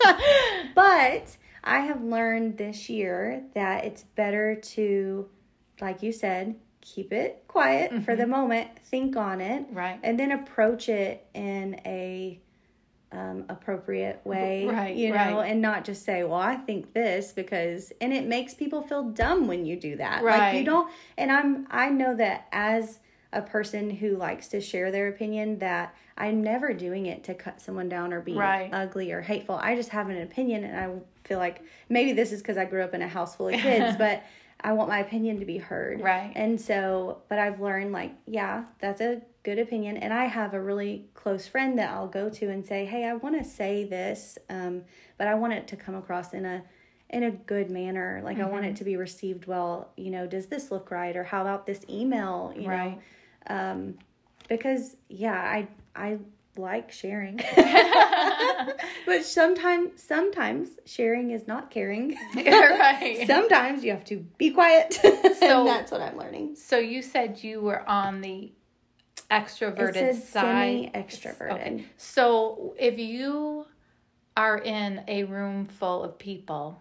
but 0.74 1.36
I 1.64 1.80
have 1.80 2.02
learned 2.02 2.58
this 2.58 2.88
year 2.88 3.42
that 3.54 3.84
it's 3.84 4.02
better 4.04 4.54
to 4.54 5.28
like 5.80 6.02
you 6.02 6.10
said, 6.12 6.54
keep 6.94 7.12
it 7.12 7.42
quiet 7.48 7.90
for 7.90 8.12
Mm-hmm. 8.12 8.16
the 8.20 8.26
moment, 8.26 8.78
think 8.84 9.16
on 9.16 9.40
it, 9.40 9.66
Right. 9.72 9.98
and 10.02 10.18
then 10.18 10.30
approach 10.32 10.88
it 10.88 11.26
in 11.34 11.80
a 11.84 12.40
um, 13.12 13.44
appropriate 13.48 14.20
way, 14.24 14.66
Right, 14.66 14.94
you 14.96 15.08
know, 15.10 15.38
right. 15.38 15.50
and 15.50 15.62
not 15.62 15.84
just 15.84 16.04
say, 16.04 16.22
"Well, 16.24 16.34
I 16.40 16.56
think 16.56 16.92
this," 16.92 17.32
because 17.32 17.92
and 18.00 18.12
it 18.12 18.26
makes 18.26 18.52
people 18.54 18.82
feel 18.82 19.04
dumb 19.10 19.46
when 19.46 19.64
you 19.64 19.76
do 19.78 19.96
that. 19.96 20.24
Like 20.24 20.58
you 20.58 20.64
don't. 20.64 20.90
And 21.16 21.30
I'm 21.30 21.66
I 21.70 21.88
know 21.88 22.14
that 22.16 22.46
as 22.52 22.98
a 23.32 23.42
person 23.42 23.90
who 23.90 24.16
likes 24.16 24.48
to 24.48 24.60
share 24.60 24.90
their 24.90 25.08
opinion, 25.08 25.58
that 25.60 25.94
I'm 26.18 26.42
never 26.42 26.72
doing 26.72 27.06
it 27.06 27.22
to 27.24 27.34
cut 27.34 27.60
someone 27.60 27.88
down 27.88 28.12
or 28.12 28.20
be 28.20 28.34
Right. 28.34 28.70
ugly 28.72 29.12
or 29.12 29.20
hateful. 29.22 29.54
I 29.54 29.76
just 29.76 29.90
have 29.90 30.08
an 30.10 30.20
opinion, 30.20 30.64
and 30.64 30.76
I 30.78 30.98
feel 31.28 31.38
like 31.38 31.62
maybe 31.88 32.12
this 32.12 32.32
is 32.32 32.42
because 32.42 32.56
I 32.58 32.64
grew 32.64 32.82
up 32.82 32.92
in 32.94 33.02
a 33.02 33.08
house 33.08 33.36
full 33.36 33.48
of 33.48 33.54
kids, 33.60 33.96
but. 33.98 34.22
I 34.60 34.72
want 34.72 34.88
my 34.88 35.00
opinion 35.00 35.38
to 35.40 35.44
be 35.46 35.58
heard. 35.58 36.00
Right. 36.00 36.32
And 36.34 36.60
so, 36.60 37.22
but 37.28 37.38
I've 37.38 37.60
learned 37.60 37.92
like, 37.92 38.12
yeah, 38.26 38.64
that's 38.80 39.00
a 39.00 39.22
good 39.42 39.58
opinion. 39.58 39.96
And 39.96 40.12
I 40.12 40.24
have 40.24 40.54
a 40.54 40.60
really 40.60 41.06
close 41.14 41.46
friend 41.46 41.78
that 41.78 41.90
I'll 41.90 42.08
go 42.08 42.28
to 42.30 42.50
and 42.50 42.66
say, 42.66 42.84
hey, 42.84 43.04
I 43.04 43.14
want 43.14 43.38
to 43.38 43.44
say 43.48 43.84
this, 43.84 44.38
um, 44.50 44.82
but 45.18 45.28
I 45.28 45.34
want 45.34 45.52
it 45.52 45.68
to 45.68 45.76
come 45.76 45.94
across 45.94 46.32
in 46.32 46.44
a 46.44 46.62
in 47.08 47.22
a 47.22 47.30
good 47.30 47.70
manner. 47.70 48.20
Like 48.24 48.40
I 48.40 48.44
want 48.46 48.64
Mm-hmm. 48.64 48.72
it 48.72 48.76
to 48.78 48.84
be 48.84 48.96
received 48.96 49.46
well. 49.46 49.92
You 49.96 50.10
know, 50.10 50.26
does 50.26 50.46
this 50.46 50.72
look 50.72 50.90
right? 50.90 51.16
Or 51.16 51.22
how 51.22 51.42
about 51.42 51.64
this 51.66 51.82
email? 51.88 52.52
You 52.56 52.68
Right. 52.68 52.98
know, 53.48 53.54
um, 53.56 53.94
because 54.48 54.96
yeah, 55.08 55.34
I 55.40 55.68
I 55.94 56.18
like 56.58 56.90
sharing, 56.92 57.40
but 59.06 59.24
sometimes 59.24 60.02
sometimes 60.02 60.70
sharing 60.84 61.30
is 61.30 61.46
not 61.46 61.70
caring. 61.70 62.16
right. 62.36 63.24
Sometimes 63.26 63.84
you 63.84 63.90
have 63.92 64.04
to 64.06 64.18
be 64.38 64.50
quiet. 64.50 64.98
So- 65.36 65.60
and 65.60 65.68
that's 65.68 65.92
what 65.92 66.00
I'm 66.00 66.16
learning. 66.16 66.56
So 66.56 66.78
you 66.78 67.02
said 67.02 67.42
you 67.42 67.60
were 67.60 67.86
on 67.88 68.20
the 68.20 68.52
extroverted 69.30 70.14
side. 70.14 70.90
semi-extroverted. 70.94 71.52
Okay. 71.52 71.84
So 71.96 72.74
if 72.78 72.98
you 72.98 73.66
are 74.36 74.58
in 74.58 75.02
a 75.08 75.24
room 75.24 75.66
full 75.66 76.02
of 76.02 76.18
people, 76.18 76.80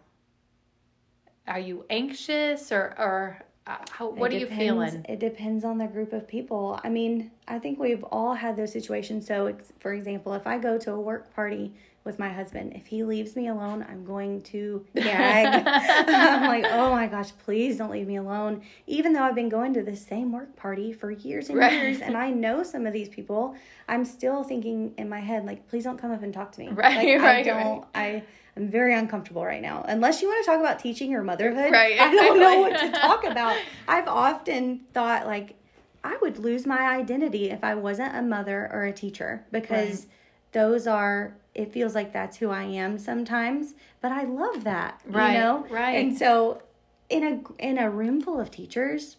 are 1.47 1.59
you 1.59 1.85
anxious 1.89 2.71
or 2.71 2.93
or 2.97 3.44
uh, 3.67 3.77
how, 3.91 4.09
what 4.09 4.31
It 4.31 4.35
are 4.35 4.39
you 4.39 4.45
feeling? 4.47 5.05
It 5.09 5.19
depends 5.19 5.63
on 5.63 5.77
the 5.79 5.87
group 5.87 6.13
of 6.13 6.27
people. 6.27 6.79
I 6.83 6.89
mean, 6.89 7.31
I 7.47 7.57
think 7.59 7.79
we've 7.79 8.03
all 8.05 8.33
had 8.35 8.55
those 8.55 8.71
situations. 8.71 9.25
So, 9.25 9.55
for 9.79 9.93
example, 9.93 10.33
if 10.33 10.45
I 10.45 10.57
go 10.59 10.77
to 10.77 10.91
a 10.91 10.99
work 10.99 11.33
party 11.33 11.73
with 12.03 12.19
my 12.19 12.29
husband, 12.29 12.73
if 12.75 12.85
he 12.85 13.03
leaves 13.03 13.35
me 13.35 13.47
alone, 13.47 13.83
I'm 13.89 14.05
going 14.05 14.41
to 14.43 14.85
gag. 14.95 15.63
I'm 16.07 16.47
like, 16.47 16.65
oh 16.71 16.91
my 16.91 17.07
gosh, 17.07 17.31
please 17.43 17.77
don't 17.77 17.89
leave 17.89 18.05
me 18.05 18.17
alone. 18.17 18.61
Even 18.85 19.13
though 19.13 19.23
I've 19.23 19.33
been 19.33 19.49
going 19.49 19.73
to 19.73 19.81
the 19.81 19.95
same 19.95 20.31
work 20.31 20.55
party 20.55 20.93
for 20.93 21.09
years 21.09 21.49
and 21.49 21.57
Right. 21.57 21.73
years, 21.73 22.01
and 22.01 22.15
I 22.15 22.29
know 22.29 22.61
some 22.61 22.85
of 22.85 22.93
these 22.93 23.09
people, 23.09 23.55
I'm 23.87 24.05
still 24.05 24.43
thinking 24.43 24.93
in 24.99 25.09
my 25.09 25.19
head, 25.21 25.47
like, 25.47 25.67
please 25.67 25.83
don't 25.83 25.97
come 25.97 26.11
up 26.11 26.21
and 26.21 26.31
talk 26.31 26.51
to 26.51 26.59
me. 26.59 26.69
Right, 26.71 26.95
like, 26.97 27.07
I 27.07 27.17
right, 27.17 27.45
don't. 27.45 27.85
I. 27.95 28.23
I'm 28.57 28.69
very 28.69 28.93
uncomfortable 28.93 29.43
right 29.45 29.61
now. 29.61 29.83
Unless 29.87 30.21
you 30.21 30.27
want 30.29 30.45
to 30.45 30.51
talk 30.51 30.59
about 30.59 30.79
teaching 30.79 31.13
or 31.13 31.23
motherhood, 31.23 31.71
Right, 31.71 31.99
I 31.99 32.09
don't 32.09 32.39
know 32.45 32.59
what 32.61 32.77
to 32.79 32.91
talk 32.91 33.23
about. 33.25 33.57
I've 33.87 34.07
often 34.07 34.81
thought 34.93 35.25
like 35.25 35.55
I 36.03 36.17
would 36.21 36.37
lose 36.37 36.65
my 36.65 36.81
identity 36.97 37.49
if 37.49 37.63
I 37.63 37.75
wasn't 37.75 38.15
a 38.15 38.21
mother 38.21 38.69
or 38.71 38.85
a 38.85 38.93
teacher 38.93 39.45
because 39.51 40.07
those 40.51 40.87
are 40.87 41.35
it 41.53 41.71
feels 41.71 41.95
like 41.95 42.13
that's 42.13 42.37
who 42.37 42.49
I 42.49 42.63
am 42.63 42.97
sometimes, 42.97 43.75
but 44.01 44.11
I 44.11 44.23
love 44.23 44.63
that, 44.65 45.01
Right, 45.05 45.33
you 45.33 45.39
know? 45.39 45.65
right. 45.69 45.95
And 45.95 46.17
so 46.17 46.61
in 47.09 47.23
a 47.23 47.63
in 47.63 47.77
a 47.77 47.89
room 47.89 48.21
full 48.21 48.39
of 48.39 48.51
teachers, 48.51 49.17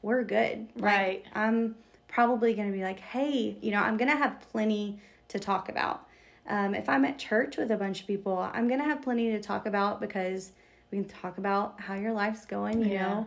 we're 0.00 0.22
good. 0.24 0.68
Like, 0.76 0.82
Right. 0.84 1.24
I'm 1.34 1.74
probably 2.08 2.54
going 2.54 2.70
to 2.70 2.76
be 2.76 2.82
like, 2.84 3.00
"Hey, 3.00 3.56
you 3.60 3.70
know, 3.70 3.80
I'm 3.80 3.96
going 3.98 4.10
to 4.10 4.16
have 4.16 4.40
plenty 4.52 4.98
to 5.28 5.38
talk 5.38 5.68
about." 5.68 6.06
Um, 6.48 6.74
if 6.74 6.88
I'm 6.88 7.04
at 7.04 7.18
church 7.18 7.56
with 7.56 7.70
a 7.70 7.76
bunch 7.76 8.00
of 8.00 8.06
people, 8.06 8.38
I'm 8.52 8.68
going 8.68 8.80
to 8.80 8.86
have 8.86 9.02
plenty 9.02 9.30
to 9.32 9.40
talk 9.40 9.66
about 9.66 10.00
because 10.00 10.52
we 10.90 10.98
can 10.98 11.06
talk 11.06 11.38
about 11.38 11.78
how 11.78 11.94
your 11.94 12.12
life's 12.12 12.46
going, 12.46 12.82
you 12.84 12.94
Yeah. 12.94 13.06
know. 13.06 13.26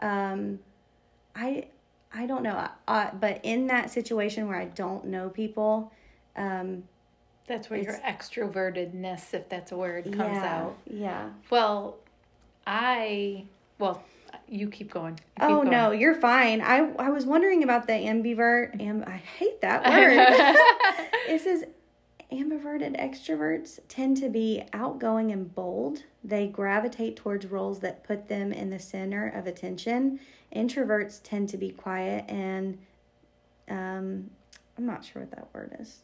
Um, 0.00 0.58
I 1.34 1.66
I 2.12 2.26
don't 2.26 2.42
know, 2.42 2.68
uh, 2.88 3.10
but 3.20 3.40
in 3.44 3.68
that 3.68 3.90
situation 3.90 4.48
where 4.48 4.58
I 4.58 4.64
don't 4.64 5.04
know 5.06 5.28
people, 5.28 5.92
um, 6.36 6.82
That's 7.46 7.70
where 7.70 7.80
your 7.80 7.94
extrovertedness, 7.98 9.32
if 9.34 9.48
that's 9.48 9.70
a 9.72 9.76
word, 9.76 10.04
comes 10.06 10.36
yeah, 10.42 10.56
out. 10.62 10.76
Yeah. 10.88 11.28
Well, 11.50 11.98
I 12.66 13.44
well, 13.78 14.02
you 14.48 14.68
keep 14.68 14.90
going. 14.92 15.12
You 15.14 15.18
keep 15.40 15.50
Oh 15.50 15.54
going. 15.58 15.70
no, 15.70 15.90
you're 15.92 16.14
fine. 16.14 16.60
I 16.60 16.90
I 16.98 17.10
was 17.10 17.26
wondering 17.26 17.62
about 17.62 17.86
the 17.86 17.92
ambivert. 17.94 18.80
Am 18.80 19.04
I 19.06 19.16
hate 19.16 19.60
that 19.60 19.84
word. 19.88 21.32
it 21.32 21.40
says 21.40 21.64
ambiverted 22.32 22.98
extroverts 23.00 23.80
tend 23.88 24.16
to 24.18 24.28
be 24.28 24.64
outgoing 24.72 25.30
and 25.32 25.54
bold. 25.54 26.04
They 26.22 26.46
gravitate 26.46 27.16
towards 27.16 27.46
roles 27.46 27.80
that 27.80 28.04
put 28.04 28.28
them 28.28 28.52
in 28.52 28.70
the 28.70 28.78
center 28.78 29.28
of 29.28 29.46
attention. 29.46 30.20
Introverts 30.54 31.20
tend 31.22 31.48
to 31.50 31.56
be 31.56 31.70
quiet 31.70 32.24
and 32.28 32.78
um 33.68 34.30
I'm 34.78 34.86
not 34.86 35.04
sure 35.04 35.22
what 35.22 35.30
that 35.32 35.48
word 35.52 35.76
is. 35.78 35.98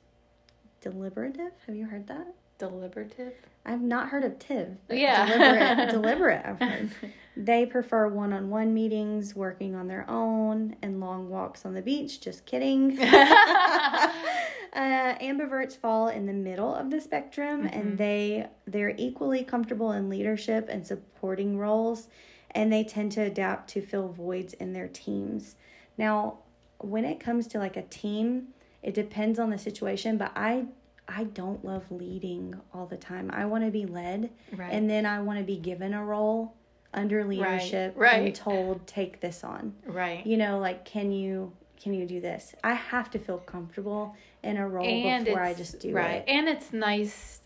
Deliberative? 0.80 1.52
Have 1.66 1.74
you 1.74 1.86
heard 1.86 2.06
that? 2.08 2.34
Deliberative. 2.58 3.32
I've 3.64 3.80
not 3.82 4.08
heard 4.08 4.24
of 4.24 4.38
TIV. 4.38 4.76
Yeah. 4.90 5.26
Deliberate, 5.26 5.90
deliberate, 5.90 6.46
I've 6.46 6.58
heard. 6.60 6.90
They 7.36 7.66
prefer 7.66 8.08
one 8.08 8.32
on 8.32 8.48
one 8.48 8.72
meetings, 8.72 9.34
working 9.34 9.74
on 9.74 9.88
their 9.88 10.08
own, 10.08 10.76
and 10.82 11.00
long 11.00 11.28
walks 11.28 11.66
on 11.66 11.74
the 11.74 11.82
beach. 11.82 12.20
Just 12.20 12.46
kidding. 12.46 12.98
uh, 14.76 15.16
ambiverts 15.20 15.76
fall 15.76 16.08
in 16.08 16.26
the 16.26 16.32
middle 16.32 16.74
of 16.74 16.90
the 16.90 17.00
spectrum 17.00 17.66
and 17.66 17.96
they 17.98 18.46
they're 18.66 18.94
equally 18.98 19.42
comfortable 19.42 19.90
in 19.92 20.08
leadership 20.10 20.68
and 20.70 20.86
supporting 20.86 21.56
roles 21.58 22.08
and 22.50 22.72
they 22.72 22.84
tend 22.84 23.10
to 23.12 23.22
adapt 23.22 23.70
to 23.70 23.80
fill 23.80 24.08
voids 24.08 24.52
in 24.54 24.72
their 24.74 24.88
teams 24.88 25.56
now 25.96 26.38
when 26.78 27.04
it 27.06 27.18
comes 27.18 27.46
to 27.46 27.58
like 27.58 27.76
a 27.76 27.82
team 27.82 28.48
it 28.82 28.92
depends 28.94 29.38
on 29.38 29.48
the 29.50 29.58
situation 29.58 30.18
but 30.18 30.30
i 30.36 30.64
i 31.08 31.24
don't 31.24 31.64
love 31.64 31.90
leading 31.90 32.54
all 32.74 32.84
the 32.86 32.96
time 32.98 33.30
i 33.32 33.46
want 33.46 33.64
to 33.64 33.70
be 33.70 33.86
led 33.86 34.28
Right. 34.54 34.72
and 34.72 34.90
then 34.90 35.06
i 35.06 35.20
want 35.22 35.38
to 35.38 35.44
be 35.44 35.56
given 35.56 35.94
a 35.94 36.04
role 36.04 36.54
under 36.92 37.24
leadership 37.24 37.94
right. 37.96 38.26
and 38.26 38.34
told 38.34 38.86
take 38.86 39.20
this 39.20 39.42
on 39.42 39.74
right. 39.86 40.26
you 40.26 40.36
know 40.36 40.58
like 40.58 40.84
can 40.84 41.10
you 41.12 41.52
can 41.80 41.92
you 41.94 42.06
do 42.06 42.20
this 42.20 42.54
i 42.64 42.72
have 42.72 43.10
to 43.10 43.18
feel 43.18 43.38
comfortable 43.38 44.14
in 44.46 44.56
a 44.56 44.68
role 44.68 44.84
before 45.24 45.42
i 45.42 45.52
just 45.54 45.80
do 45.80 45.92
right. 45.92 46.16
it 46.16 46.24
And 46.28 46.48
it's 46.48 46.72
nice 46.72 47.40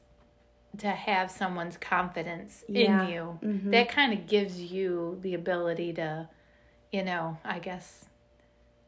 to 0.78 0.88
have 0.88 1.30
someone's 1.30 1.76
confidence 1.76 2.64
Yeah. 2.68 3.04
in 3.06 3.10
you. 3.12 3.38
Mhm. 3.42 3.70
That 3.72 3.88
kind 3.88 4.12
of 4.12 4.26
gives 4.28 4.60
you 4.60 5.18
the 5.20 5.34
ability 5.34 5.94
to, 5.94 6.28
you 6.92 7.02
know, 7.02 7.38
I 7.44 7.58
guess 7.58 8.04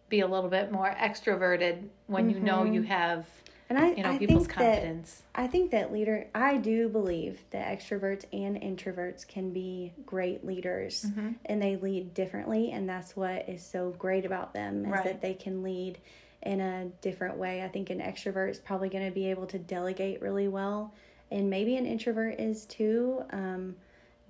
be 0.08 0.20
a 0.20 0.26
little 0.28 0.48
bit 0.50 0.70
more 0.70 0.90
extroverted 0.94 1.88
when 2.06 2.30
you 2.30 2.38
know 2.38 2.62
you 2.64 2.82
have, 2.82 3.26
and 3.70 3.78
i, 3.78 3.92
you 3.92 4.02
know, 4.02 4.10
I 4.10 4.18
people's 4.18 4.46
think 4.46 4.58
that 4.58 4.74
confidence. 4.74 5.22
i 5.34 5.46
think 5.46 5.70
that 5.70 5.90
leader 5.90 6.26
i 6.34 6.58
do 6.58 6.88
believe 6.90 7.40
that 7.50 7.66
extroverts 7.66 8.26
and 8.32 8.60
introverts 8.60 9.26
can 9.26 9.50
be 9.54 9.92
great 10.04 10.44
leaders 10.44 11.06
Mm-hmm. 11.08 11.28
and 11.46 11.62
they 11.62 11.76
lead 11.76 12.12
differently 12.12 12.70
and 12.72 12.86
that's 12.86 13.16
what 13.16 13.48
is 13.48 13.64
so 13.64 13.90
great 13.98 14.26
about 14.26 14.52
them 14.52 14.84
is 14.84 14.90
Right. 14.92 15.04
that 15.04 15.22
they 15.22 15.32
can 15.32 15.62
lead 15.62 15.96
in 16.42 16.60
a 16.60 16.86
different 17.00 17.36
way 17.36 17.62
i 17.62 17.68
think 17.68 17.90
an 17.90 18.00
extrovert 18.00 18.50
is 18.50 18.58
probably 18.58 18.88
going 18.88 19.04
to 19.04 19.12
be 19.12 19.30
able 19.30 19.46
to 19.46 19.58
delegate 19.58 20.20
really 20.20 20.48
well 20.48 20.92
and 21.30 21.48
maybe 21.48 21.76
an 21.76 21.86
introvert 21.86 22.38
is 22.40 22.66
too 22.66 23.22
um, 23.30 23.74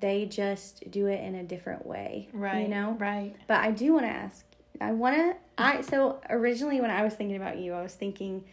they 0.00 0.26
just 0.26 0.90
do 0.90 1.06
it 1.06 1.22
in 1.22 1.36
a 1.36 1.42
different 1.44 1.86
way 1.86 2.28
Right. 2.32 2.62
you 2.62 2.68
know 2.68 2.96
Right. 2.98 3.34
but 3.46 3.60
I 3.60 3.70
do 3.70 3.92
want 3.94 4.04
to 4.06 4.10
ask. 4.10 4.44
I 4.80 4.90
want 4.92 5.14
to. 5.16 5.36
I 5.58 5.80
so 5.82 6.18
originally 6.28 6.80
when 6.80 6.90
I 6.90 7.04
was 7.04 7.14
thinking 7.14 7.36
about 7.36 7.58
you, 7.58 7.72
I 7.72 7.82
was 7.82 7.94
thinking 7.94 8.44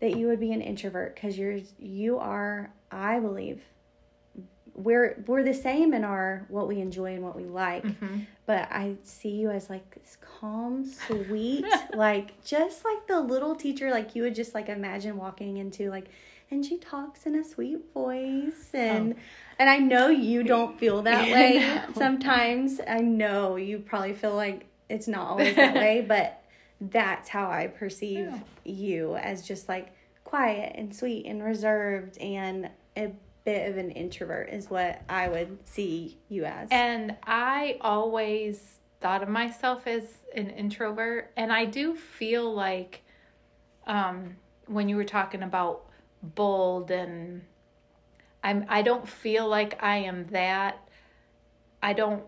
that 0.00 0.16
you 0.16 0.28
would 0.28 0.38
be 0.38 0.52
an 0.52 0.60
introvert 0.60 1.14
because 1.16 1.36
you're 1.36 1.58
you 1.80 2.18
are. 2.18 2.70
I 2.92 3.18
believe 3.18 3.60
we're 4.74 5.22
we're 5.26 5.42
the 5.42 5.54
same 5.54 5.94
in 5.94 6.04
our 6.04 6.46
what 6.48 6.66
we 6.68 6.80
enjoy 6.80 7.14
and 7.14 7.22
what 7.22 7.36
we 7.36 7.44
like. 7.44 7.84
Mm-hmm. 7.84 8.20
But 8.46 8.68
I 8.70 8.96
see 9.04 9.30
you 9.30 9.50
as 9.50 9.70
like 9.70 9.94
this 9.94 10.16
calm, 10.40 10.84
sweet, 10.84 11.64
like 11.94 12.42
just 12.44 12.84
like 12.84 13.06
the 13.06 13.20
little 13.20 13.54
teacher. 13.54 13.90
Like 13.90 14.14
you 14.14 14.22
would 14.22 14.34
just 14.34 14.54
like 14.54 14.68
imagine 14.68 15.16
walking 15.16 15.56
into 15.58 15.90
like, 15.90 16.08
and 16.50 16.64
she 16.64 16.76
talks 16.78 17.24
in 17.26 17.34
a 17.36 17.44
sweet 17.44 17.80
voice 17.92 18.70
and. 18.74 19.14
And 19.56 19.70
I 19.70 19.78
know 19.78 20.08
you 20.08 20.42
don't 20.42 20.76
feel 20.80 21.02
that 21.02 21.22
way 21.32 21.58
No. 21.58 21.84
sometimes. 21.94 22.80
I 22.88 22.98
know 22.98 23.54
you 23.54 23.78
probably 23.78 24.12
feel 24.14 24.34
like 24.34 24.66
it's 24.88 25.06
not 25.06 25.28
always 25.28 25.54
that 25.54 25.74
way, 25.76 26.04
but 26.06 26.42
that's 26.80 27.28
how 27.28 27.48
I 27.48 27.68
perceive 27.68 28.32
you 28.64 29.14
as 29.14 29.46
just 29.46 29.68
like 29.68 29.92
quiet 30.24 30.72
and 30.76 30.94
sweet 30.94 31.26
and 31.26 31.40
reserved 31.40 32.18
and 32.18 32.68
a 32.96 33.12
bit 33.44 33.70
of 33.70 33.76
an 33.76 33.90
introvert 33.90 34.48
is 34.50 34.70
what 34.70 35.02
I 35.08 35.28
would 35.28 35.58
see 35.66 36.18
you 36.28 36.44
as. 36.44 36.68
And 36.70 37.16
I 37.24 37.78
always 37.80 38.78
thought 39.00 39.22
of 39.22 39.28
myself 39.28 39.86
as 39.86 40.04
an 40.34 40.50
introvert, 40.50 41.30
and 41.36 41.52
I 41.52 41.66
do 41.66 41.94
feel 41.94 42.52
like 42.52 43.02
um, 43.86 44.36
when 44.66 44.88
you 44.88 44.96
were 44.96 45.04
talking 45.04 45.42
about 45.42 45.86
bold 46.22 46.90
and 46.90 47.42
I'm 48.42 48.64
I 48.68 48.82
don't 48.82 49.08
feel 49.08 49.48
like 49.48 49.82
I 49.82 49.98
am 49.98 50.26
that. 50.28 50.88
I 51.82 51.92
don't 51.92 52.24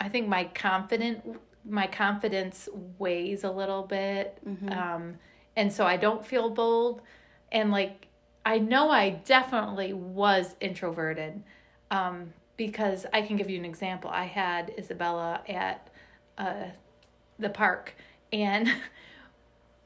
I 0.00 0.08
think 0.08 0.28
my 0.28 0.44
confident 0.44 1.40
my 1.64 1.86
confidence 1.86 2.68
weighs 2.98 3.44
a 3.44 3.50
little 3.50 3.82
bit. 3.82 4.38
Um 4.72 5.16
and 5.56 5.72
so 5.72 5.86
I 5.86 5.96
don't 5.96 6.24
feel 6.26 6.50
bold 6.50 7.02
and 7.52 7.70
like 7.70 8.08
I 8.44 8.58
know 8.58 8.90
I 8.90 9.10
definitely 9.10 9.92
was 9.92 10.56
introverted. 10.60 11.42
Um 11.90 12.32
because 12.56 13.04
I 13.12 13.22
can 13.22 13.36
give 13.36 13.50
you 13.50 13.58
an 13.58 13.64
example. 13.64 14.10
I 14.10 14.24
had 14.24 14.72
Isabella 14.78 15.42
at 15.48 15.88
uh 16.38 16.66
the 17.38 17.48
park 17.48 17.94
and 18.32 18.70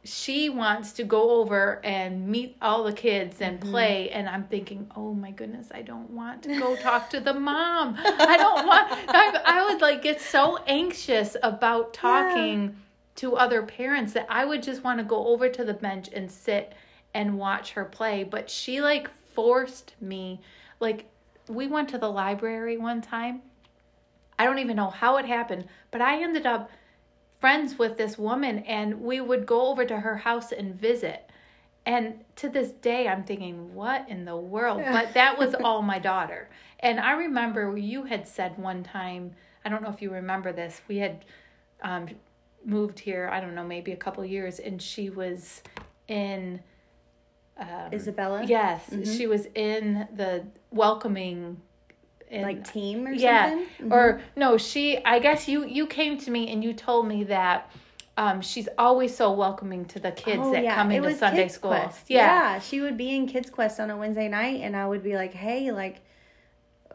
she 0.04 0.48
wants 0.48 0.92
to 0.92 1.04
go 1.04 1.30
over 1.40 1.80
and 1.84 2.26
meet 2.28 2.56
all 2.62 2.84
the 2.84 2.92
kids 2.92 3.40
and 3.40 3.60
play 3.60 4.08
and 4.10 4.28
i'm 4.28 4.44
thinking 4.44 4.90
oh 4.96 5.12
my 5.12 5.30
goodness 5.32 5.68
i 5.74 5.82
don't 5.82 6.08
want 6.10 6.42
to 6.42 6.58
go 6.58 6.76
talk 6.76 7.10
to 7.10 7.20
the 7.20 7.34
mom 7.34 7.94
i 7.98 8.36
don't 8.36 8.66
want 8.66 8.86
I, 9.08 9.40
I 9.44 9.64
would 9.66 9.82
like 9.82 10.02
get 10.02 10.20
so 10.20 10.58
anxious 10.66 11.36
about 11.42 11.92
talking 11.92 12.76
to 13.16 13.36
other 13.36 13.62
parents 13.62 14.12
that 14.12 14.26
i 14.30 14.44
would 14.44 14.62
just 14.62 14.84
want 14.84 14.98
to 14.98 15.04
go 15.04 15.26
over 15.26 15.48
to 15.48 15.64
the 15.64 15.74
bench 15.74 16.08
and 16.14 16.30
sit 16.30 16.72
and 17.18 17.38
watch 17.38 17.72
her 17.72 17.84
play 17.84 18.22
but 18.24 18.48
she 18.48 18.80
like 18.80 19.10
forced 19.34 19.94
me 20.00 20.40
like 20.80 21.04
we 21.48 21.66
went 21.66 21.88
to 21.88 21.98
the 21.98 22.10
library 22.10 22.76
one 22.76 23.02
time 23.02 23.42
i 24.38 24.44
don't 24.44 24.58
even 24.58 24.76
know 24.76 24.90
how 24.90 25.16
it 25.16 25.24
happened 25.24 25.64
but 25.90 26.00
i 26.00 26.22
ended 26.22 26.46
up 26.46 26.70
friends 27.38 27.78
with 27.78 27.96
this 27.96 28.18
woman 28.18 28.60
and 28.60 29.00
we 29.00 29.20
would 29.20 29.46
go 29.46 29.68
over 29.68 29.84
to 29.84 30.00
her 30.00 30.16
house 30.16 30.52
and 30.52 30.74
visit. 30.74 31.30
And 31.86 32.24
to 32.36 32.48
this 32.48 32.70
day, 32.70 33.08
I'm 33.08 33.24
thinking, 33.24 33.74
what 33.74 34.08
in 34.08 34.24
the 34.24 34.36
world? 34.36 34.82
But 34.84 35.14
that 35.14 35.38
was 35.38 35.54
all 35.64 35.80
my 35.82 35.98
daughter. 35.98 36.48
And 36.80 37.00
I 37.00 37.12
remember 37.12 37.76
you 37.76 38.04
had 38.04 38.28
said 38.28 38.58
one 38.58 38.82
time, 38.82 39.32
I 39.64 39.68
don't 39.68 39.82
know 39.82 39.90
if 39.90 40.02
you 40.02 40.10
remember 40.10 40.52
this, 40.52 40.80
we 40.88 40.98
had 40.98 41.24
um, 41.82 42.08
moved 42.64 42.98
here, 42.98 43.28
I 43.32 43.40
don't 43.40 43.54
know, 43.54 43.64
maybe 43.64 43.92
a 43.92 43.96
couple 43.96 44.24
years, 44.24 44.58
and 44.58 44.80
she 44.80 45.10
was 45.10 45.62
in. 46.08 46.60
Um, 47.58 47.92
Isabella? 47.92 48.44
Yes, 48.46 48.88
she 49.16 49.26
was 49.26 49.46
in 49.54 50.06
the 50.14 50.44
welcoming. 50.70 51.60
In, 52.30 52.42
Like 52.42 52.70
team 52.70 53.06
or 53.06 53.12
yeah 53.12 53.48
something? 53.48 53.90
or 53.90 54.20
no 54.36 54.58
she 54.58 55.02
i 55.02 55.18
guess 55.18 55.48
you 55.48 55.64
you 55.64 55.86
came 55.86 56.18
to 56.18 56.30
me 56.30 56.52
and 56.52 56.62
you 56.62 56.74
told 56.74 57.08
me 57.08 57.24
that 57.24 57.70
um 58.18 58.42
she's 58.42 58.68
always 58.76 59.16
so 59.16 59.32
welcoming 59.32 59.86
to 59.86 59.98
the 59.98 60.10
kids 60.12 60.42
Oh, 60.44 60.52
that 60.52 60.62
yeah. 60.62 60.74
come 60.74 60.90
into 60.92 61.16
sunday 61.16 61.44
Kids 61.44 61.54
school 61.54 61.70
Quest. 61.70 62.04
yeah. 62.08 62.58
she 62.58 62.82
would 62.82 62.98
be 62.98 63.16
in 63.16 63.26
Kids 63.28 63.48
Quest 63.48 63.80
on 63.80 63.88
a 63.88 63.96
Wednesday 63.96 64.28
night, 64.28 64.60
and 64.60 64.76
I 64.76 64.86
would 64.86 65.02
be 65.02 65.14
like, 65.14 65.32
"Hey, 65.32 65.72
like, 65.72 66.02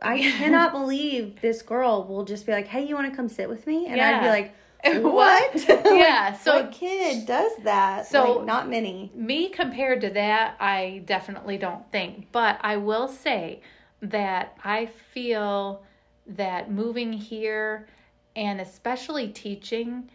I 0.04 0.20
cannot 0.38 0.72
believe 0.72 1.42
this 1.42 1.64
girl 1.64 2.04
will 2.04 2.26
just 2.26 2.46
be 2.46 2.52
like, 2.52 2.68
hey, 2.68 2.86
you 2.86 2.94
want 2.94 3.10
to 3.10 3.16
come 3.16 3.28
sit 3.28 3.50
with 3.50 3.66
me?" 3.66 3.88
And 3.88 4.00
I'd 4.00 4.22
be 4.22 4.28
like, 4.28 4.54
"What? 5.02 5.66
Yeah, 5.86 6.34
so- 6.34 6.56
what 6.64 6.72
kid 6.72 7.26
does 7.26 7.52
that? 7.64 8.06
So- 8.08 8.38
Like, 8.38 8.46
not 8.46 8.70
many. 8.70 9.12
me 9.16 9.50
compared 9.50 10.02
to 10.02 10.10
that 10.12 10.56
i 10.60 11.02
definitely 11.06 11.58
don't 11.58 11.90
think 11.92 12.28
but 12.32 12.58
i 12.62 12.78
will 12.78 13.08
say 13.08 13.62
that 14.02 14.58
i 14.64 14.86
feel 14.86 15.84
that 16.28 16.70
moving 16.72 17.14
here 17.14 17.88
and 18.36 18.60
especially 18.62 19.28
teaching 19.30 20.10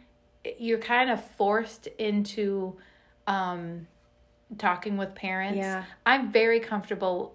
you're 0.58 0.78
kind 0.78 1.10
of 1.10 1.22
forced 1.22 1.86
into 1.98 2.76
um 3.26 3.86
talking 4.58 4.96
with 4.96 5.14
parents 5.14 5.58
Yeah. 5.58 5.84
i'm 6.06 6.30
very 6.32 6.60
comfortable 6.60 7.34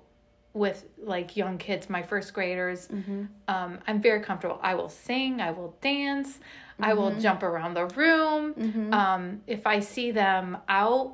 with 0.54 0.86
like 1.04 1.36
young 1.36 1.58
kids 1.58 1.90
my 1.90 2.04
first 2.04 2.34
graders 2.34 2.88
Mm-hmm. 2.88 3.24
um, 3.48 3.80
i'm 3.88 4.02
very 4.02 4.22
comfortable 4.22 4.60
i 4.62 4.76
will 4.76 4.90
sing 4.90 5.42
i 5.42 5.52
will 5.52 5.76
dance 5.82 6.40
i 6.80 6.90
Mm-hmm. 6.92 6.98
will 7.00 7.20
jump 7.20 7.44
around 7.44 7.74
the 7.74 7.86
room 7.88 8.54
um, 8.94 9.42
if 9.48 9.66
i 9.66 9.80
see 9.80 10.12
them 10.12 10.58
out 10.70 11.14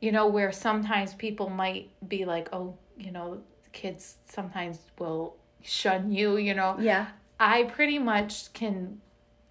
you 0.00 0.12
know 0.12 0.26
where 0.26 0.52
sometimes 0.52 1.14
people 1.14 1.48
might 1.48 1.88
be 2.08 2.24
like 2.26 2.48
oh 2.52 2.76
you 2.98 3.10
know 3.10 3.40
kids 3.72 4.16
sometimes 4.28 4.78
will 4.98 5.34
shun 5.62 6.12
you 6.12 6.36
you 6.36 6.54
know 6.54 6.76
Yeah. 6.78 7.06
i 7.40 7.64
pretty 7.64 7.98
much 7.98 8.52
can 8.52 9.00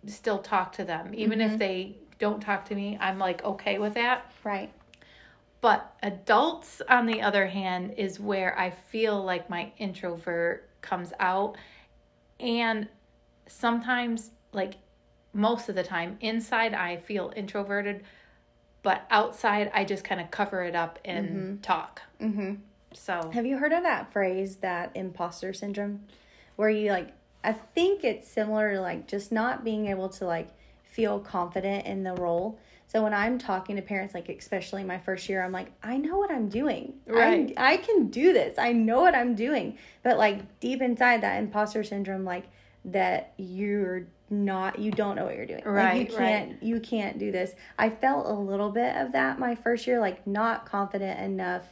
still 0.05 0.39
talk 0.39 0.73
to 0.73 0.83
them 0.83 1.11
even 1.15 1.39
Mm-hmm. 1.39 1.53
if 1.53 1.59
they 1.59 1.97
don't 2.19 2.39
talk 2.41 2.65
to 2.65 2.75
me 2.75 2.97
i'm 3.01 3.17
like 3.17 3.43
okay 3.43 3.79
with 3.79 3.95
that 3.95 4.31
Right. 4.43 4.71
But 5.63 5.95
adults, 6.03 6.81
on 6.89 7.05
the 7.05 7.21
other 7.21 7.47
hand, 7.47 7.93
is 7.95 8.19
where 8.19 8.59
I 8.59 8.69
feel 8.69 9.23
like 9.23 9.49
my 9.49 9.71
introvert 9.77 10.69
comes 10.81 11.13
out. 11.21 11.55
And 12.37 12.89
sometimes, 13.47 14.31
like 14.51 14.73
most 15.31 15.69
of 15.69 15.75
the 15.75 15.83
time, 15.83 16.17
inside 16.19 16.73
I 16.73 16.97
feel 16.97 17.31
introverted, 17.33 18.03
but 18.81 19.05
outside 19.09 19.71
I 19.73 19.85
just 19.85 20.03
kind 20.03 20.19
of 20.19 20.29
cover 20.31 20.63
it 20.63 20.75
up 20.75 20.99
and 21.05 21.63
talk. 21.63 22.01
Mm-hmm. 22.19 22.55
So, 22.91 23.31
Have 23.33 23.45
you 23.45 23.57
heard 23.57 23.71
of 23.71 23.83
that 23.83 24.11
phrase, 24.11 24.57
that 24.57 24.91
imposter 24.95 25.53
syndrome, 25.53 26.01
where 26.57 26.69
you 26.69 26.91
like? 26.91 27.13
I 27.41 27.53
think 27.53 28.03
it's 28.03 28.27
similar 28.29 28.73
to 28.73 28.81
like 28.81 29.07
just 29.07 29.31
not 29.31 29.63
being 29.63 29.87
able 29.87 30.09
to 30.09 30.25
like 30.25 30.49
feel 30.83 31.21
confident 31.21 31.85
in 31.85 32.03
the 32.03 32.15
role. 32.15 32.59
So 32.93 33.01
when 33.01 33.13
I'm 33.13 33.39
talking 33.39 33.75
to 33.77 33.81
parents, 33.81 34.13
like 34.13 34.29
especially 34.29 34.83
my 34.83 34.99
first 34.99 35.27
year, 35.27 35.43
I'm 35.43 35.51
like, 35.51 35.71
I 35.81 35.97
know 35.97 36.17
what 36.17 36.29
I'm 36.29 36.47
doing. 36.47 36.93
Right. 37.07 37.51
I, 37.57 37.73
I 37.73 37.77
can 37.77 38.07
do 38.09 38.33
this. 38.33 38.59
I 38.59 38.71
know 38.71 39.01
what 39.01 39.15
I'm 39.15 39.33
doing. 39.33 39.79
But 40.03 40.19
like 40.19 40.59
deep 40.59 40.79
inside 40.81 41.21
that 41.21 41.39
imposter 41.39 41.83
syndrome, 41.83 42.23
like 42.23 42.45
that 42.85 43.33
you're 43.37 44.05
not, 44.29 44.77
you 44.77 44.91
don't 44.91 45.15
know 45.15 45.25
what 45.25 45.35
you're 45.35 45.47
doing. 45.47 45.63
Like 45.65 45.73
Right, 45.73 45.99
you 46.11 46.15
can't, 46.17 46.63
you 46.63 46.79
can't 46.79 47.17
do 47.17 47.31
this. 47.31 47.53
I 47.79 47.89
felt 47.89 48.27
a 48.27 48.33
little 48.33 48.69
bit 48.69 48.95
of 48.95 49.11
that 49.13 49.39
my 49.39 49.55
first 49.55 49.87
year, 49.87 49.99
like 49.99 50.27
not 50.27 50.67
confident 50.67 51.19
enough 51.19 51.65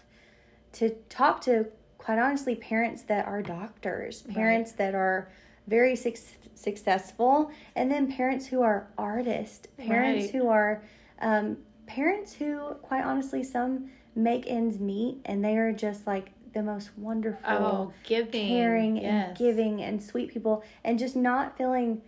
to 0.74 0.90
talk 1.10 1.42
to 1.42 1.68
quite 2.00 2.18
honestly 2.18 2.56
parents 2.56 3.04
that 3.04 3.28
are 3.28 3.44
doctors 3.44 4.24
parents 4.24 4.72
that 4.72 4.96
are 4.96 5.30
very 5.68 5.96
suc 5.96 6.16
successful 6.56 7.52
and 7.76 7.92
then 7.92 8.12
parents 8.12 8.48
who 8.48 8.62
are 8.64 8.88
artists 8.98 9.68
parents 9.78 10.26
Right. 10.26 10.32
who 10.42 10.48
are 10.48 10.82
um, 11.22 11.58
parents 11.88 12.34
who 12.34 12.60
quite 12.82 13.04
honestly 13.04 13.44
some 13.44 13.90
make 14.16 14.46
ends 14.48 14.80
meet 14.80 15.18
and 15.26 15.44
they 15.44 15.58
are 15.58 15.72
just 15.72 16.06
like 16.06 16.32
the 16.54 16.62
most 16.62 16.90
wonderful 16.98 17.42
oh, 17.50 17.94
giving, 18.04 18.48
caring 18.50 19.00
and 19.00 19.38
giving 19.38 19.82
and 19.82 20.04
sweet 20.04 20.30
people 20.34 20.64
and 20.84 21.00
just 21.00 21.16
not 21.16 21.58
feeling 21.58 22.02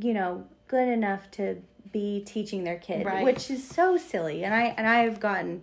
you 0.00 0.12
know 0.12 0.44
good 0.68 0.88
enough 0.88 1.30
to 1.30 1.56
be 1.92 2.22
teaching 2.26 2.64
their 2.64 2.76
kid 2.76 3.06
Right. 3.06 3.24
which 3.24 3.50
is 3.50 3.66
so 3.66 3.96
silly 3.96 4.44
and 4.44 4.54
i 4.54 4.74
and 4.76 4.86
i've 4.86 5.20
gotten 5.20 5.62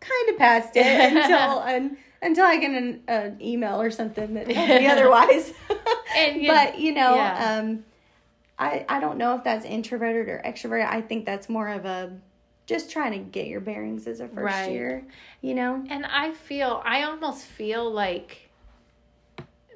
kind 0.00 0.28
of 0.30 0.38
past 0.38 0.70
it 0.74 0.86
until 1.16 1.58
un, 1.58 1.98
until 2.22 2.46
i 2.46 2.56
get 2.56 2.70
an, 2.70 3.02
an 3.08 3.38
email 3.42 3.78
or 3.80 3.90
something 3.90 4.32
that 4.34 4.48
tells 4.48 4.68
me 4.68 4.86
otherwise 4.94 5.52
And 6.16 6.42
but 6.46 6.78
you 6.78 6.94
know 6.94 7.16
yeah. 7.16 7.58
um 7.60 7.84
i 8.58 8.84
i 8.88 9.00
don't 9.00 9.18
know 9.18 9.34
if 9.36 9.44
that's 9.44 9.64
introverted 9.64 10.28
or 10.28 10.40
extroverted 10.44 10.86
i 10.86 11.00
think 11.00 11.24
that's 11.26 11.48
more 11.48 11.68
of 11.68 11.84
a 11.84 12.12
just 12.66 12.90
trying 12.90 13.12
to 13.12 13.18
get 13.18 13.46
your 13.46 13.60
bearings 13.60 14.06
as 14.06 14.20
a 14.20 14.28
first 14.28 14.36
Right. 14.54 14.70
year 14.70 15.04
you 15.42 15.54
know 15.54 15.84
And 15.90 16.06
I 16.06 16.32
feel 16.32 16.80
I 16.84 17.02
almost 17.02 17.44
feel 17.44 17.90
like 17.90 18.48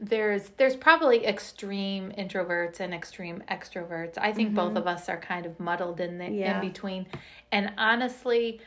there's 0.01 0.51
there's 0.51 0.77
probably 0.77 1.27
extreme 1.27 2.12
introverts 2.17 2.79
and 2.81 2.95
extreme 2.95 3.43
extroverts. 3.51 4.17
I 4.17 4.33
think 4.33 4.55
both 4.55 4.77
of 4.77 4.87
us 4.87 5.09
are 5.09 5.19
kind 5.21 5.45
of 5.45 5.59
muddled 5.59 6.01
in 6.01 6.19
the 6.19 6.25
Mm-hmm. 6.25 6.35
Yeah. 6.35 6.61
in 6.62 6.69
between. 6.69 7.07
And 7.51 7.73
honestly, 7.77 8.61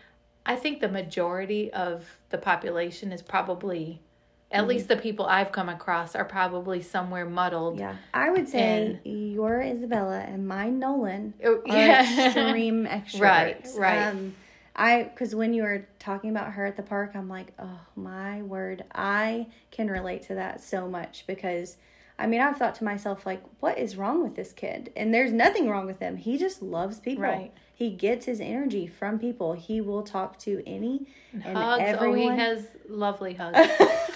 I 0.46 0.56
think 0.58 0.82
the 0.82 0.90
majority 0.90 1.72
of 1.72 2.06
the 2.32 2.38
population 2.38 3.12
is 3.14 3.22
probably 3.22 4.02
Mm-hmm. 4.52 4.60
at 4.60 4.68
least 4.68 4.88
the 4.88 4.98
people 4.98 5.26
I've 5.26 5.52
come 5.52 5.70
across 5.70 6.16
are 6.16 6.26
probably 6.26 6.82
somewhere 6.82 7.26
muddled. 7.26 7.80
Yeah, 7.80 7.96
I 8.14 8.30
would 8.30 8.50
say 8.50 9.00
your 9.06 9.62
Isabella 9.62 10.20
and 10.20 10.48
my 10.48 10.70
Nolan 10.70 11.34
Oh, 11.44 11.62
are 11.70 11.78
yeah. 11.78 12.26
extreme 12.26 12.86
extroverts. 12.90 13.20
Right, 13.20 13.68
right. 13.78 14.08
Um, 14.08 14.36
I 14.76 15.04
because 15.04 15.34
when 15.36 15.54
you 15.54 15.64
were 15.64 15.88
talking 16.00 16.30
about 16.30 16.54
her 16.54 16.66
at 16.66 16.76
the 16.76 16.84
park, 16.84 17.12
I'm 17.16 17.30
like, 17.30 17.54
oh 17.60 17.80
my 17.96 18.42
word, 18.42 18.84
I 18.94 19.48
can 19.72 19.90
relate 19.90 20.24
to 20.24 20.36
that 20.36 20.62
so 20.62 20.88
much 20.88 21.26
because. 21.28 21.78
I 22.22 22.28
mean, 22.28 22.40
I've 22.40 22.58
thought 22.58 22.76
to 22.76 22.84
myself, 22.84 23.26
like, 23.26 23.42
what 23.60 23.78
is 23.78 23.98
wrong 23.98 24.22
with 24.24 24.36
this 24.36 24.54
kid? 24.54 24.92
And 24.96 25.14
there's 25.14 25.32
nothing 25.32 25.68
wrong 25.68 25.86
with 25.88 26.00
him. 26.00 26.18
He 26.18 26.38
just 26.38 26.62
loves 26.62 27.00
people. 27.00 27.24
Right. 27.24 27.52
He 27.74 27.90
gets 27.90 28.26
his 28.26 28.40
energy 28.40 28.86
from 28.86 29.18
people. 29.18 29.54
He 29.54 29.82
will 29.82 30.04
talk 30.04 30.38
to 30.40 30.62
any 30.68 31.08
and 31.34 31.58
Hugs. 31.58 31.82
everyone. 31.84 32.20
Oh, 32.20 32.34
he 32.34 32.40
has 32.40 32.68
lovely 32.88 33.34
hugs. 33.40 33.58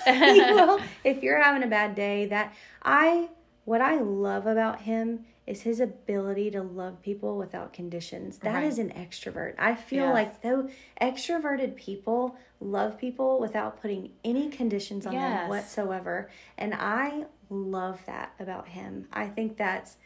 he 0.05 0.41
will 0.53 0.79
if 1.03 1.23
you're 1.23 1.41
having 1.41 1.63
a 1.63 1.67
bad 1.67 1.95
day 1.95 2.27
that 2.27 2.53
i 2.83 3.27
what 3.63 3.81
i 3.81 3.95
love 3.95 4.45
about 4.45 4.81
him 4.81 5.25
is 5.47 5.61
his 5.61 5.79
ability 5.79 6.49
to 6.51 6.61
love 6.63 7.01
people 7.03 7.37
without 7.37 7.71
conditions. 7.71 8.39
That 8.39 8.63
is 8.63 8.79
Right. 8.79 8.87
an 8.95 9.03
extrovert. 9.05 9.53
I 9.59 9.75
feel 9.75 10.05
Yes. 10.05 10.13
like 10.13 10.41
though 10.41 10.69
extroverted 11.01 11.75
people 11.75 12.35
love 12.59 12.97
people 12.97 13.39
without 13.39 13.79
putting 13.81 14.11
any 14.23 14.49
conditions 14.49 15.05
on 15.05 15.13
them 15.13 15.47
whatsoever. 15.49 16.29
And 16.57 16.73
I 16.73 17.25
love 17.49 17.99
that 18.07 18.33
about 18.39 18.69
him. 18.69 19.07
I 19.13 19.27
think 19.27 19.55
that's 19.57 19.97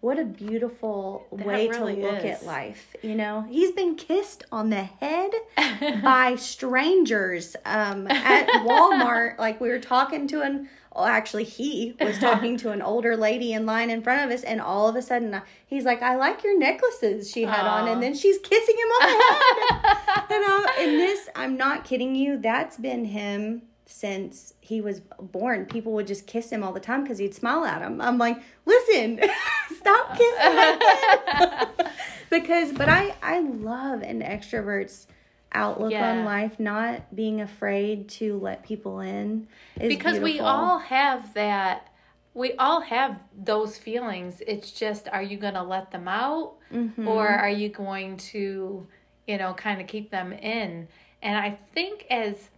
what 0.00 0.18
a 0.18 0.24
beautiful 0.24 1.26
That 1.32 1.46
way 1.46 1.68
really 1.68 1.94
to 1.94 2.10
look 2.12 2.24
is. 2.24 2.40
at 2.40 2.44
life. 2.44 2.94
You 3.02 3.14
know, 3.14 3.46
he's 3.48 3.70
been 3.70 3.94
kissed 3.94 4.44
on 4.52 4.68
the 4.70 4.82
head 4.82 5.30
by 6.02 6.34
strangers 6.36 7.56
um, 7.64 8.08
at 8.08 8.46
Walmart. 8.64 9.38
like 9.38 9.60
we 9.60 9.68
were 9.68 9.78
talking 9.78 10.26
to 10.28 10.42
an, 10.42 10.68
well, 10.94 11.06
actually, 11.06 11.44
he 11.44 11.94
was 12.00 12.18
talking 12.18 12.56
to 12.58 12.70
an 12.70 12.82
older 12.82 13.16
lady 13.16 13.52
in 13.52 13.64
line 13.64 13.88
in 13.88 14.02
front 14.02 14.24
of 14.24 14.36
us, 14.36 14.44
and 14.44 14.60
all 14.60 14.88
of 14.88 14.96
a 14.96 15.02
sudden, 15.02 15.40
he's 15.66 15.84
like, 15.84 16.02
"I 16.02 16.16
like 16.16 16.44
your 16.44 16.58
necklaces 16.58 17.30
she 17.30 17.44
had 17.44 17.66
on," 17.66 17.88
and 17.88 18.02
then 18.02 18.14
she's 18.14 18.38
kissing 18.38 18.76
him 18.76 18.88
on 18.88 19.08
the 19.08 19.24
head. 19.24 20.24
and, 20.30 20.44
I, 20.44 20.76
and 20.80 20.90
this, 20.98 21.28
I'm 21.34 21.56
not 21.56 21.84
kidding 21.84 22.14
you. 22.14 22.36
That's 22.36 22.76
been 22.76 23.06
him 23.06 23.62
since 23.86 24.54
he 24.60 24.80
was 24.80 25.00
born. 25.00 25.66
People 25.66 25.92
would 25.92 26.06
just 26.06 26.26
kiss 26.26 26.50
him 26.50 26.62
all 26.62 26.72
the 26.72 26.80
time 26.80 27.02
because 27.02 27.18
he'd 27.18 27.34
smile 27.34 27.64
at 27.64 27.82
him. 27.82 28.00
I'm 28.00 28.18
like, 28.18 28.38
listen, 28.64 29.20
stop 29.76 30.16
kissing 30.16 30.56
my 30.56 31.68
kid. 31.78 31.86
because, 32.30 32.72
but 32.72 32.88
I, 32.88 33.14
I 33.22 33.40
love 33.40 34.02
an 34.02 34.20
extrovert's 34.20 35.06
outlook 35.54 35.92
Yeah. 35.92 36.12
on 36.12 36.24
life, 36.24 36.58
not 36.58 37.14
being 37.14 37.40
afraid 37.40 38.08
to 38.10 38.38
let 38.38 38.62
people 38.62 39.00
in. 39.00 39.46
Is 39.80 39.88
because 39.88 40.18
we 40.20 40.40
all 40.40 40.78
have 40.78 41.34
that 41.34 41.88
we 42.34 42.54
all 42.54 42.80
have 42.80 43.18
those 43.36 43.76
feelings 43.76 44.40
it's 44.46 44.70
just 44.72 45.06
are 45.08 45.22
you 45.22 45.36
going 45.36 45.52
to 45.54 45.62
let 45.62 45.90
them 45.90 46.08
out 46.08 46.54
Mm-hmm. 46.72 47.06
or 47.06 47.28
are 47.28 47.50
you 47.50 47.68
going 47.68 48.16
to 48.32 48.86
you 49.26 49.36
know 49.36 49.52
kind 49.52 49.82
of 49.82 49.86
keep 49.86 50.10
them 50.10 50.32
in 50.32 50.88
and 51.22 51.36
i 51.36 51.58
think 51.74 52.06
as 52.08 52.48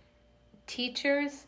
teachers 0.68 1.46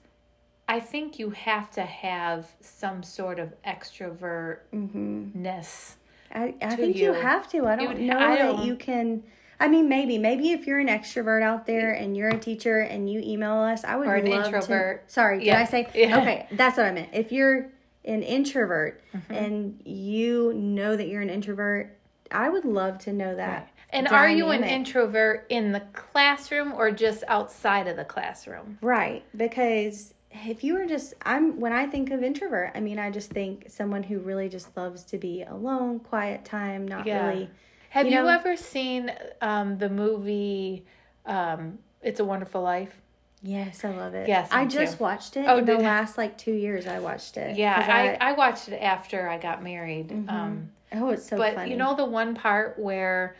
i 0.68 0.80
think 0.80 1.20
you 1.20 1.30
have 1.30 1.70
to 1.70 1.82
have 1.82 2.48
some 2.61 3.04
sort 3.04 3.38
of 3.38 3.52
extrovertness 3.64 5.92
I, 6.35 6.54
I 6.61 6.70
to 6.70 6.76
think 6.76 6.96
you. 6.96 7.04
you. 7.04 7.12
have 7.12 7.48
to. 7.52 7.64
I 7.66 7.76
don't 7.76 7.90
You'd- 7.92 8.06
know 8.09 8.18
I 8.18 8.37
that 8.37 8.42
don't- 8.42 8.66
you 8.66 8.74
can. 8.74 9.22
I 9.59 9.69
mean, 9.69 9.88
maybe, 9.88 10.19
maybe 10.19 10.51
if 10.51 10.66
you're 10.66 10.79
an 10.79 10.88
extrovert 10.88 11.42
out 11.42 11.66
there 11.66 11.92
and 11.92 12.16
you're 12.16 12.29
a 12.29 12.38
teacher 12.38 12.81
and 12.81 13.09
you 13.11 13.21
email 13.25 13.55
us, 13.55 13.85
I 13.85 13.97
would 13.97 14.07
Or 14.07 14.14
an 14.16 14.27
love 14.27 14.47
introvert. 14.47 15.07
To, 15.09 15.12
sorry, 15.12 15.38
did 15.38 15.47
Yeah. 15.47 15.61
I 15.61 15.64
say? 15.64 15.88
Yeah. 15.95 16.19
Okay, 16.21 16.47
that's 16.53 16.77
what 16.77 16.87
I 16.87 16.92
meant. 16.92 17.11
If 17.12 17.33
you're 17.33 17.71
an 18.05 18.23
introvert 18.23 19.01
Mm-hmm. 19.14 19.33
and 19.35 19.81
you 19.85 20.53
know 20.55 20.95
that 20.97 21.09
you're 21.09 21.23
an 21.23 21.31
introvert, 21.31 21.97
I 22.31 22.49
would 22.51 22.64
love 22.66 22.99
to 23.01 23.12
know 23.12 23.35
that. 23.37 23.71
and 23.90 24.09
are 24.09 24.29
you 24.29 24.51
an 24.51 24.62
introvert 24.64 25.47
in 25.49 25.73
the 25.73 25.81
classroom 25.95 26.73
or 26.75 26.90
just 26.90 27.25
outside 27.29 27.87
of 27.87 27.97
the 27.97 28.05
classroom 28.05 28.77
Right, 28.83 29.25
because 29.37 30.12
if 30.33 30.62
you 30.62 30.75
were 30.75 30.85
just 30.87 31.14
I'm 31.23 31.59
when 31.61 31.73
I 31.73 31.87
think 31.87 32.11
of 32.11 32.23
introvert, 32.23 32.73
I 32.75 32.81
mean 32.81 32.99
I 32.99 33.11
just 33.11 33.31
think 33.31 33.66
someone 33.71 34.03
who 34.03 34.19
really 34.19 34.49
just 34.51 34.77
loves 34.77 35.03
to 35.05 35.19
be 35.19 35.42
alone, 35.45 36.01
quiet 36.01 36.45
time, 36.45 36.87
not 36.87 37.07
Yeah. 37.07 37.27
really 37.29 37.49
Have 37.96 38.06
You 38.06 38.12
you, 38.20 38.28
ever 38.28 38.56
seen 38.56 39.11
um, 39.40 39.78
the 39.78 39.88
movie 39.88 40.85
um, 41.24 41.78
"It's 42.02 42.20
a 42.20 42.24
Wonderful 42.24 42.61
Life"? 42.61 42.94
Yes, 43.42 43.85
I 43.85 43.90
love 43.90 44.14
it. 44.14 44.28
Yes, 44.28 44.48
I 44.52 44.66
just 44.66 44.98
too. 44.98 45.04
watched 45.04 45.37
it 45.37 45.46
Oh, 45.48 45.59
in 45.59 45.64
the 45.64 45.78
last 45.78 46.18
like 46.18 46.37
two 46.37 46.52
years. 46.52 46.87
I 46.87 46.98
watched 46.98 47.37
it. 47.38 47.56
Yeah, 47.56 48.18
I, 48.20 48.30
I 48.30 48.32
watched 48.32 48.68
it 48.68 48.76
after 48.82 49.28
I 49.28 49.38
got 49.38 49.62
married. 49.62 50.11
Um, 50.28 50.70
oh, 50.92 51.11
it's 51.11 51.26
so 51.28 51.37
but 51.38 51.54
funny. 51.54 51.70
you 51.70 51.76
know 51.78 51.94
the 51.96 52.04
one 52.04 52.35
part 52.35 52.78
where 52.78 53.35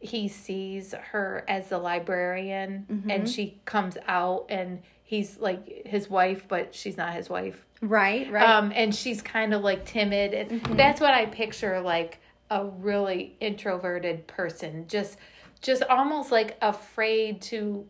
he 0.00 0.28
sees 0.28 0.94
her 1.12 1.44
as 1.48 1.68
the 1.68 1.78
librarian 1.78 2.86
Mm-hmm. 2.90 3.10
and 3.10 3.28
she 3.28 3.60
comes 3.64 3.96
out 4.08 4.46
and 4.50 4.82
he's 5.04 5.38
like 5.38 5.86
his 5.86 6.10
wife, 6.10 6.46
but 6.48 6.74
she's 6.74 6.96
not 6.98 7.14
his 7.14 7.30
wife. 7.30 7.64
right, 7.80 8.30
right. 8.30 8.46
Um, 8.48 8.72
and 8.74 8.94
she's 8.94 9.22
kind 9.22 9.54
of 9.54 9.62
like 9.62 9.86
timid, 9.86 10.34
and 10.34 10.50
Mm-hmm. 10.60 10.76
that's 10.76 11.00
what 11.00 11.14
I 11.14 11.26
picture 11.26 11.80
like 11.80 12.18
a 12.52 12.66
really 12.66 13.34
introverted 13.40 14.26
person, 14.26 14.86
just 14.86 15.16
just 15.62 15.82
almost 15.84 16.30
like 16.30 16.58
afraid 16.60 17.40
to 17.40 17.86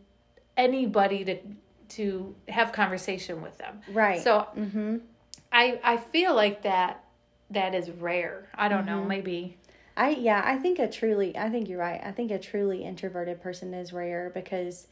anybody 0.55 1.25
to 1.25 1.37
to 1.89 2.33
have 2.47 2.71
conversation 2.71 3.41
with 3.41 3.57
them. 3.57 3.81
right. 3.91 4.21
So 4.21 4.47
mm-hmm. 4.57 4.97
I 5.51 5.79
I 5.83 5.97
feel 5.97 6.33
like 6.33 6.63
that 6.63 7.03
that 7.51 7.75
is 7.75 7.91
rare. 7.91 8.47
I 8.55 8.69
don't 8.69 8.85
Mm-hmm. 8.85 8.87
know, 8.87 9.03
maybe 9.03 9.57
I 9.97 10.09
yeah, 10.11 10.41
I 10.45 10.55
think 10.57 10.79
a 10.79 10.89
truly 10.89 11.37
I 11.37 11.49
think 11.49 11.67
you're 11.67 11.79
right. 11.79 11.99
I 12.01 12.11
think 12.11 12.31
a 12.31 12.39
truly 12.39 12.85
introverted 12.85 13.41
person 13.41 13.73
is 13.73 13.91
rare 13.91 14.31
because 14.33 14.87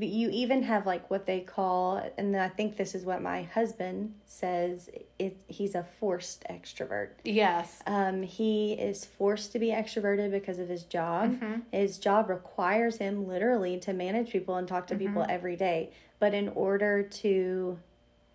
you 0.00 0.28
even 0.30 0.62
have 0.64 0.84
like 0.84 1.08
what 1.10 1.24
they 1.24 1.40
call 1.40 1.96
and 2.18 2.36
I 2.36 2.48
think 2.50 2.76
this 2.76 2.94
is 2.94 3.04
what 3.06 3.22
my 3.22 3.42
husband 3.44 4.14
says 4.26 4.90
it 5.18 5.40
he's 5.46 5.74
a 5.74 5.86
forced 5.98 6.44
extrovert. 6.50 7.10
yes. 7.24 7.82
Um, 7.86 8.22
he 8.22 8.74
is 8.74 9.04
forced 9.06 9.52
to 9.52 9.58
be 9.58 9.68
extroverted 9.68 10.30
because 10.30 10.58
of 10.58 10.68
his 10.68 10.82
job. 10.82 11.32
Mm-hmm. 11.32 11.60
His 11.72 11.98
job 11.98 12.28
requires 12.28 12.98
him 12.98 13.26
literally 13.26 13.78
to 13.80 13.92
manage 13.94 14.30
people 14.30 14.56
and 14.56 14.68
talk 14.68 14.86
to 14.88 14.94
people 14.94 15.22
Mm-hmm. 15.22 15.30
every 15.30 15.56
day. 15.56 15.90
But 16.20 16.34
in 16.34 16.50
order 16.50 17.02
to 17.02 17.78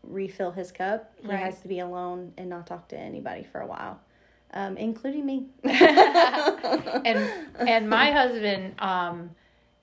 refill 0.01 0.51
his 0.51 0.71
cup, 0.71 1.13
he 1.21 1.27
Right. 1.27 1.37
has 1.39 1.59
to 1.61 1.67
be 1.67 1.79
alone 1.79 2.33
and 2.37 2.49
not 2.49 2.65
talk 2.65 2.87
to 2.89 2.97
anybody 2.97 3.43
for 3.43 3.61
a 3.61 3.67
while, 3.67 3.99
um, 4.53 4.75
including 4.77 5.25
me. 5.25 5.45
and 5.63 7.29
and 7.57 7.89
my 7.89 8.11
husband 8.11 8.73
um 8.79 9.29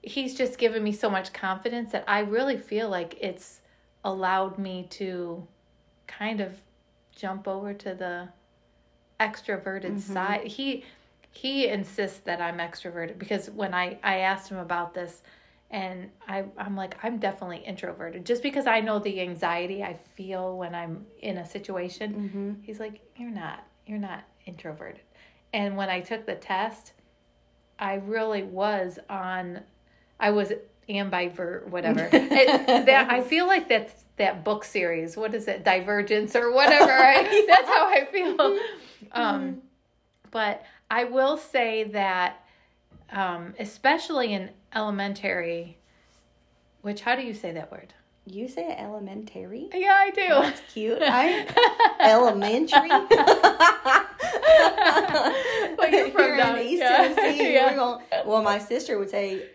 he's 0.02 0.34
just 0.34 0.58
given 0.58 0.82
me 0.82 0.92
so 0.92 1.10
much 1.10 1.32
confidence 1.32 1.92
that 1.92 2.04
I 2.08 2.20
really 2.20 2.56
feel 2.56 2.88
like 2.88 3.16
it's 3.20 3.60
allowed 4.04 4.58
me 4.58 4.86
to 4.90 5.46
kind 6.06 6.40
of 6.40 6.58
jump 7.14 7.46
over 7.46 7.74
to 7.74 7.94
the 7.94 8.28
extroverted 9.18 9.92
mm-hmm. 9.92 10.12
side. 10.12 10.46
He 10.46 10.84
he 11.32 11.68
insists 11.68 12.18
that 12.20 12.40
I'm 12.40 12.58
extroverted 12.58 13.18
because 13.18 13.50
when 13.50 13.74
I 13.74 13.98
I 14.02 14.18
asked 14.18 14.50
him 14.50 14.58
about 14.58 14.94
this 14.94 15.22
and 15.70 16.10
I 16.26 16.44
I'm 16.56 16.76
like 16.76 16.96
I'm 17.04 17.18
definitely 17.18 17.58
introverted 17.58 18.24
just 18.24 18.42
because 18.42 18.66
I 18.66 18.80
know 18.80 18.98
the 18.98 19.20
anxiety 19.20 19.82
I 19.84 19.94
feel 19.94 20.56
when 20.56 20.74
I'm 20.74 21.06
in 21.20 21.38
a 21.38 21.46
situation. 21.46 22.14
Mm-hmm. 22.14 22.52
He's 22.62 22.80
like 22.80 23.00
you're 23.16 23.30
not. 23.30 23.66
You're 23.86 23.98
not 23.98 24.24
introverted. 24.46 25.02
And 25.52 25.76
when 25.76 25.90
I 25.90 26.00
took 26.00 26.26
the 26.26 26.36
test, 26.36 26.92
I 27.78 27.94
really 27.94 28.44
was 28.44 28.98
on 29.08 29.60
I 30.20 30.30
was 30.30 30.52
ambivert 30.88 31.68
whatever. 31.68 32.08
it, 32.12 32.86
that 32.86 33.10
I 33.10 33.20
feel 33.22 33.46
like 33.46 33.68
that's 33.68 33.92
that 34.16 34.44
book 34.44 34.64
series. 34.64 35.16
What 35.16 35.34
is 35.34 35.48
it? 35.48 35.64
Divergence 35.64 36.36
or 36.36 36.52
whatever. 36.52 36.86
Right? 36.92 37.44
That's 37.48 37.66
how 37.68 37.88
I 37.88 38.04
feel. 38.12 38.58
Um 39.12 39.62
but 40.30 40.62
I 40.90 41.04
will 41.04 41.36
say 41.38 41.84
that 41.84 42.44
um 43.10 43.54
especially 43.58 44.32
in 44.34 44.50
elementary 44.74 45.78
which 46.82 47.00
how 47.00 47.16
do 47.16 47.22
you 47.22 47.32
say 47.34 47.52
that 47.52 47.72
word? 47.72 47.94
You 48.26 48.46
say 48.48 48.76
elementary? 48.78 49.70
Yeah, 49.74 49.96
I 49.98 50.10
do. 50.10 50.28
That's 50.28 50.60
cute. 50.72 50.98
I 51.02 51.46
elementary. 52.00 52.88
Well, 55.78 55.90
you're 55.90 56.10
from 56.10 56.22
Here 56.22 56.36
down- 56.36 56.58
in 56.58 56.66
East 56.66 56.82
yeah. 56.82 57.14
Tennessee, 57.14 57.54
Yeah. 57.54 57.74
going. 57.74 58.02
Well, 58.26 58.42
my 58.42 58.58
sister 58.58 58.98
would 58.98 59.10
say, 59.10 59.46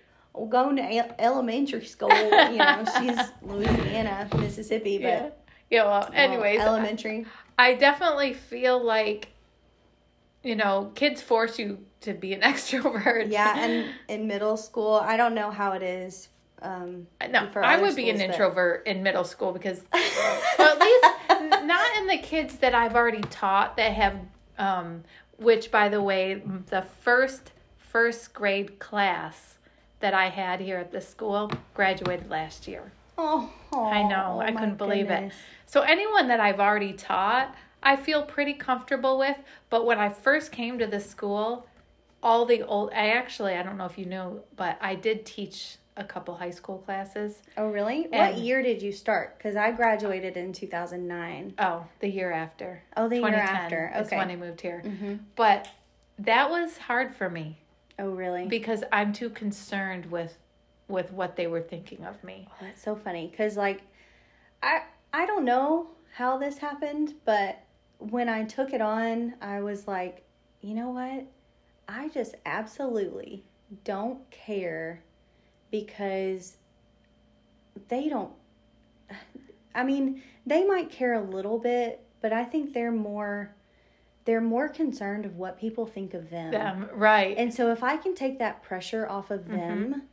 "Going 0.49 0.75
to 0.77 1.21
elementary 1.21 1.85
school." 1.85 2.09
You 2.09 2.57
know, 2.57 2.83
she's 2.99 3.17
Louisiana, 3.41 4.27
Mississippi, 4.37 4.97
but 4.97 5.03
Yeah. 5.07 5.29
Yeah, 5.71 5.85
well, 5.85 5.99
well, 6.01 6.09
anyways, 6.13 6.59
elementary. 6.61 7.25
I 7.57 7.73
definitely 7.73 8.33
feel 8.33 8.83
like, 8.83 9.29
you 10.43 10.55
know, 10.55 10.91
kids 10.93 11.21
force 11.21 11.57
you 11.57 11.79
to 12.01 12.13
be 12.13 12.33
an 12.33 12.41
extrovert. 12.51 13.31
Yeah, 13.31 13.53
and 13.57 13.85
in 14.07 14.27
middle 14.27 14.57
school, 14.57 14.93
I 14.95 15.17
don't 15.17 15.33
know 15.33 15.49
how 15.51 15.71
it 15.73 15.81
is. 15.83 16.29
Um, 16.61 17.07
no, 17.29 17.49
for 17.51 17.63
I 17.63 17.81
would 17.81 17.95
be 17.95 18.09
an 18.09 18.17
but- 18.17 18.25
introvert 18.25 18.85
in 18.87 19.03
middle 19.03 19.23
school 19.23 19.51
because, 19.51 19.81
well, 19.91 20.73
at 20.73 20.79
least 20.79 21.05
n- 21.29 21.67
not 21.67 21.97
in 21.97 22.07
the 22.07 22.17
kids 22.17 22.57
that 22.57 22.73
I've 22.75 22.95
already 22.95 23.21
taught 23.21 23.75
that 23.77 23.91
have, 23.93 24.15
um, 24.57 25.03
which 25.37 25.69
by 25.71 25.89
the 25.89 26.01
way, 26.01 26.41
the 26.67 26.83
first 27.01 27.51
first 27.77 28.33
grade 28.33 28.77
class 28.79 29.54
that 30.05 30.13
I 30.13 30.29
had 30.29 30.61
here 30.61 30.77
at 30.77 30.91
the 30.91 31.01
school 31.01 31.49
graduated 31.73 32.29
last 32.29 32.67
year. 32.67 32.91
Oh, 33.17 33.51
I 33.73 34.03
know. 34.03 34.33
oh, 34.35 34.39
I 34.39 34.51
couldn't 34.51 34.77
believe 34.77 35.07
goodness. 35.07 35.33
it. 35.33 35.39
So 35.65 35.81
anyone 35.81 36.27
that 36.27 36.39
I've 36.39 36.59
already 36.59 36.93
taught, 36.93 37.55
I 37.81 37.95
feel 37.95 38.21
pretty 38.21 38.53
comfortable 38.53 39.17
with. 39.17 39.35
But 39.71 39.83
when 39.87 39.97
I 39.97 40.09
first 40.09 40.51
came 40.51 40.77
to 40.77 40.85
the 40.85 40.99
school, 40.99 41.65
all 42.21 42.45
the 42.45 42.61
old 42.61 42.91
I 42.91 43.09
actually 43.09 43.55
I 43.55 43.63
don't 43.63 43.79
know 43.79 43.87
if 43.87 43.97
you 43.97 44.05
knew, 44.05 44.43
but 44.55 44.77
I 44.79 44.93
did 44.93 45.25
teach 45.25 45.77
a 45.97 46.03
couple 46.03 46.35
high 46.35 46.51
school 46.51 46.77
classes. 46.77 47.41
Oh, 47.57 47.69
really? 47.69 48.05
what 48.11 48.37
year 48.37 48.61
did 48.61 48.83
you 48.83 48.91
start? 48.91 49.39
Because 49.39 49.55
I 49.55 49.71
graduated 49.71 50.37
in 50.37 50.53
2009. 50.53 51.55
Oh, 51.57 51.83
the 51.99 52.09
year 52.09 52.31
after. 52.31 52.83
Oh, 52.95 53.09
the 53.09 53.15
year 53.15 53.25
2010 53.25 53.55
after. 53.55 53.93
Okay. 54.05 54.17
when 54.17 54.29
I 54.29 54.35
moved 54.35 54.61
here. 54.61 54.83
Mm-hmm. 54.85 55.15
But 55.35 55.67
that 56.19 56.51
was 56.51 56.77
hard 56.77 57.15
for 57.15 57.27
me 57.27 57.57
Oh, 57.97 58.09
really? 58.09 58.45
because 58.45 58.83
I'm 58.91 59.13
too 59.13 59.29
concerned 59.29 60.07
with 60.07 60.37
with 60.87 61.11
what 61.11 61.35
they 61.35 61.47
were 61.47 61.61
thinking 61.61 62.05
of 62.05 62.23
me. 62.23 62.47
Oh, 62.51 62.55
that's 62.61 62.83
so 62.83 62.95
funny 62.95 63.27
because 63.29 63.57
like 63.57 63.81
I 64.61 64.83
I 65.13 65.25
don't 65.25 65.45
know 65.45 65.87
how 66.13 66.37
this 66.37 66.57
happened, 66.57 67.13
but 67.25 67.61
when 67.99 68.29
I 68.29 68.43
took 68.43 68.73
it 68.73 68.81
on, 68.81 69.35
I 69.41 69.61
was 69.61 69.87
like, 69.87 70.23
you 70.61 70.73
know 70.73 70.89
what? 70.89 71.25
I 71.87 72.09
just 72.09 72.35
absolutely 72.45 73.43
don't 73.83 74.29
care 74.31 75.01
because 75.71 76.57
they 77.87 78.09
don't 78.09 78.31
I 79.75 79.83
mean, 79.83 80.21
they 80.45 80.63
might 80.65 80.89
care 80.89 81.13
a 81.13 81.21
little 81.21 81.59
bit, 81.59 82.01
but 82.21 82.31
I 82.31 82.45
think 82.45 82.73
they're 82.73 82.91
more 82.91 83.53
they're 84.25 84.41
more 84.41 84.67
concerned 84.67 85.25
of 85.25 85.35
what 85.37 85.59
people 85.59 85.85
think 85.85 86.13
of 86.13 86.29
them. 86.29 86.51
Them, 86.51 86.89
right. 86.93 87.37
And 87.37 87.53
so 87.53 87.71
if 87.71 87.83
I 87.83 87.97
can 87.97 88.15
take 88.15 88.39
that 88.39 88.63
pressure 88.63 89.07
off 89.07 89.29
of 89.31 89.47
them, 89.47 90.03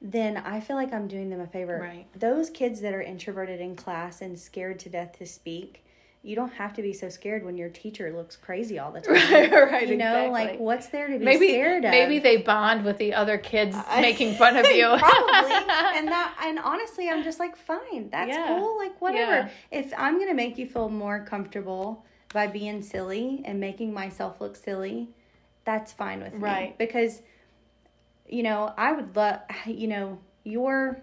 then 0.00 0.36
I 0.38 0.60
feel 0.60 0.76
like 0.76 0.92
I'm 0.92 1.06
doing 1.06 1.28
them 1.30 1.40
a 1.40 1.46
favor. 1.46 1.74
Mm-hmm. 1.74 1.82
Right. 1.98 2.06
Those 2.18 2.50
kids 2.50 2.80
that 2.80 2.94
are 2.94 3.02
introverted 3.02 3.60
in 3.60 3.76
class 3.76 4.20
and 4.22 4.38
scared 4.38 4.78
to 4.80 4.88
death 4.88 5.18
to 5.18 5.26
speak, 5.26 5.84
you 6.22 6.34
don't 6.34 6.52
have 6.54 6.72
to 6.74 6.82
be 6.82 6.92
so 6.92 7.08
scared 7.08 7.44
when 7.44 7.56
your 7.58 7.68
teacher 7.68 8.10
looks 8.12 8.36
crazy 8.36 8.78
all 8.78 8.90
the 8.90 9.00
time. 9.02 9.14
right, 9.14 9.52
right. 9.52 9.88
You 9.88 9.96
know, 9.96 10.26
exactly. 10.26 10.30
like 10.30 10.58
what's 10.60 10.86
there 10.88 11.06
to 11.08 11.18
be 11.18 11.24
maybe 11.24 11.48
scared 11.48 11.84
of? 11.84 11.90
maybe 11.90 12.18
they 12.18 12.38
bond 12.38 12.84
with 12.84 12.96
the 12.98 13.14
other 13.14 13.38
kids 13.38 13.76
making 14.00 14.34
fun 14.34 14.56
of 14.56 14.66
you. 14.66 14.86
Probably. 14.98 15.54
And 15.98 16.08
that 16.08 16.34
and 16.44 16.58
honestly 16.60 17.08
I'm 17.10 17.22
just 17.22 17.38
like, 17.38 17.56
fine, 17.56 18.08
that's 18.10 18.30
Yeah. 18.30 18.46
cool. 18.58 18.78
Like 18.78 19.00
whatever. 19.00 19.32
Yeah. 19.32 19.78
If 19.78 19.92
I'm 19.96 20.18
gonna 20.18 20.34
make 20.34 20.56
you 20.58 20.66
feel 20.66 20.88
more 20.88 21.24
comfortable 21.24 22.04
by 22.32 22.46
being 22.46 22.82
silly 22.82 23.42
and 23.44 23.58
making 23.58 23.92
myself 23.92 24.40
look 24.40 24.56
silly, 24.56 25.08
that's 25.64 25.92
fine 25.92 26.22
with 26.22 26.34
me. 26.34 26.40
Right. 26.40 26.78
Because 26.78 27.22
you 28.28 28.42
know, 28.42 28.72
I 28.76 28.92
would 28.92 29.16
love 29.16 29.40
you 29.66 29.88
know, 29.88 30.18
your 30.44 31.02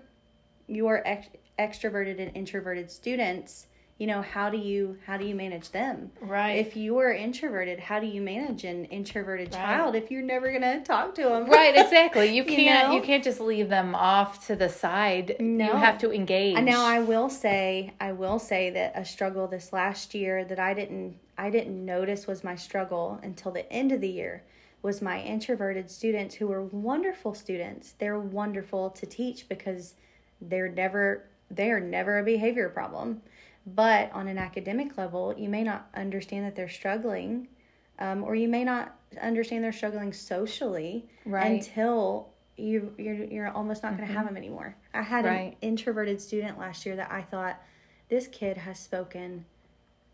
your 0.67 1.01
ex- 1.05 1.29
extroverted 1.59 2.19
and 2.19 2.35
introverted 2.35 2.91
students, 2.91 3.67
you 3.97 4.07
know, 4.07 4.21
how 4.21 4.49
do 4.49 4.57
you 4.57 4.97
how 5.05 5.15
do 5.17 5.25
you 5.25 5.33
manage 5.35 5.71
them? 5.71 6.11
right. 6.21 6.53
If 6.57 6.75
you're 6.75 7.13
introverted, 7.13 7.79
how 7.79 7.99
do 8.01 8.07
you 8.07 8.21
manage 8.21 8.65
an 8.65 8.85
introverted 8.85 9.53
Right. 9.53 9.61
child 9.61 9.95
if 9.95 10.11
you're 10.11 10.21
never 10.21 10.51
gonna 10.51 10.83
talk 10.83 11.15
to 11.15 11.23
them? 11.23 11.49
right, 11.49 11.75
exactly. 11.77 12.27
You 12.35 12.43
You 12.43 12.55
can't 12.55 12.93
you, 12.93 12.99
know? 12.99 13.05
can't 13.05 13.23
just 13.23 13.39
leave 13.39 13.69
them 13.69 13.95
off 13.95 14.45
to 14.47 14.55
the 14.55 14.67
side. 14.69 15.37
No. 15.39 15.65
You 15.67 15.71
have 15.77 15.97
to 15.99 16.11
engage. 16.11 16.57
And 16.57 16.65
now 16.65 16.85
I 16.85 16.99
will 16.99 17.29
say, 17.29 17.93
I 18.01 18.11
will 18.11 18.37
say 18.39 18.69
that 18.71 18.91
a 18.95 19.05
struggle 19.05 19.47
this 19.47 19.71
last 19.71 20.13
year 20.13 20.43
that 20.43 20.59
I 20.59 20.73
didn't, 20.73 21.17
I 21.37 21.49
didn't 21.49 21.83
notice 21.85 22.27
was 22.27 22.43
my 22.43 22.55
struggle 22.55 23.19
until 23.23 23.51
the 23.51 23.71
end 23.71 23.91
of 23.93 24.01
the 24.01 24.09
year 24.09 24.43
was 24.81 25.01
my 25.01 25.21
introverted 25.21 25.89
students 25.89 26.35
who 26.35 26.47
were 26.47 26.61
wonderful 26.63 27.33
students. 27.33 27.93
They're 27.97 28.19
wonderful 28.19 28.89
to 28.91 29.05
teach 29.05 29.47
because 29.49 29.95
they're 30.41 30.69
never, 30.69 31.23
they 31.49 31.71
are 31.71 31.79
never 31.79 32.19
a 32.19 32.23
behavior 32.23 32.69
problem. 32.69 33.21
But 33.65 34.11
on 34.13 34.27
an 34.27 34.37
academic 34.37 34.97
level, 34.97 35.33
you 35.37 35.49
may 35.49 35.63
not 35.63 35.87
understand 35.95 36.45
that 36.45 36.55
they're 36.55 36.69
struggling, 36.69 37.47
um, 37.99 38.23
or 38.23 38.35
you 38.35 38.47
may 38.47 38.63
not 38.63 38.95
understand 39.21 39.63
they're 39.63 39.71
struggling 39.71 40.13
socially 40.13 41.07
Right. 41.25 41.51
until 41.61 42.29
you 42.57 42.93
you're 42.97 43.23
you're 43.25 43.49
almost 43.49 43.83
not 43.83 43.97
going 43.97 44.07
to 44.07 44.13
have 44.13 44.25
them 44.25 44.37
anymore. 44.37 44.75
I 44.93 45.01
had 45.01 45.25
Right. 45.25 45.51
an 45.51 45.55
introverted 45.61 46.21
student 46.21 46.57
last 46.59 46.85
year 46.85 46.95
that 46.95 47.11
I 47.11 47.21
thought 47.21 47.61
this 48.07 48.27
kid 48.27 48.57
has 48.57 48.79
spoken 48.79 49.45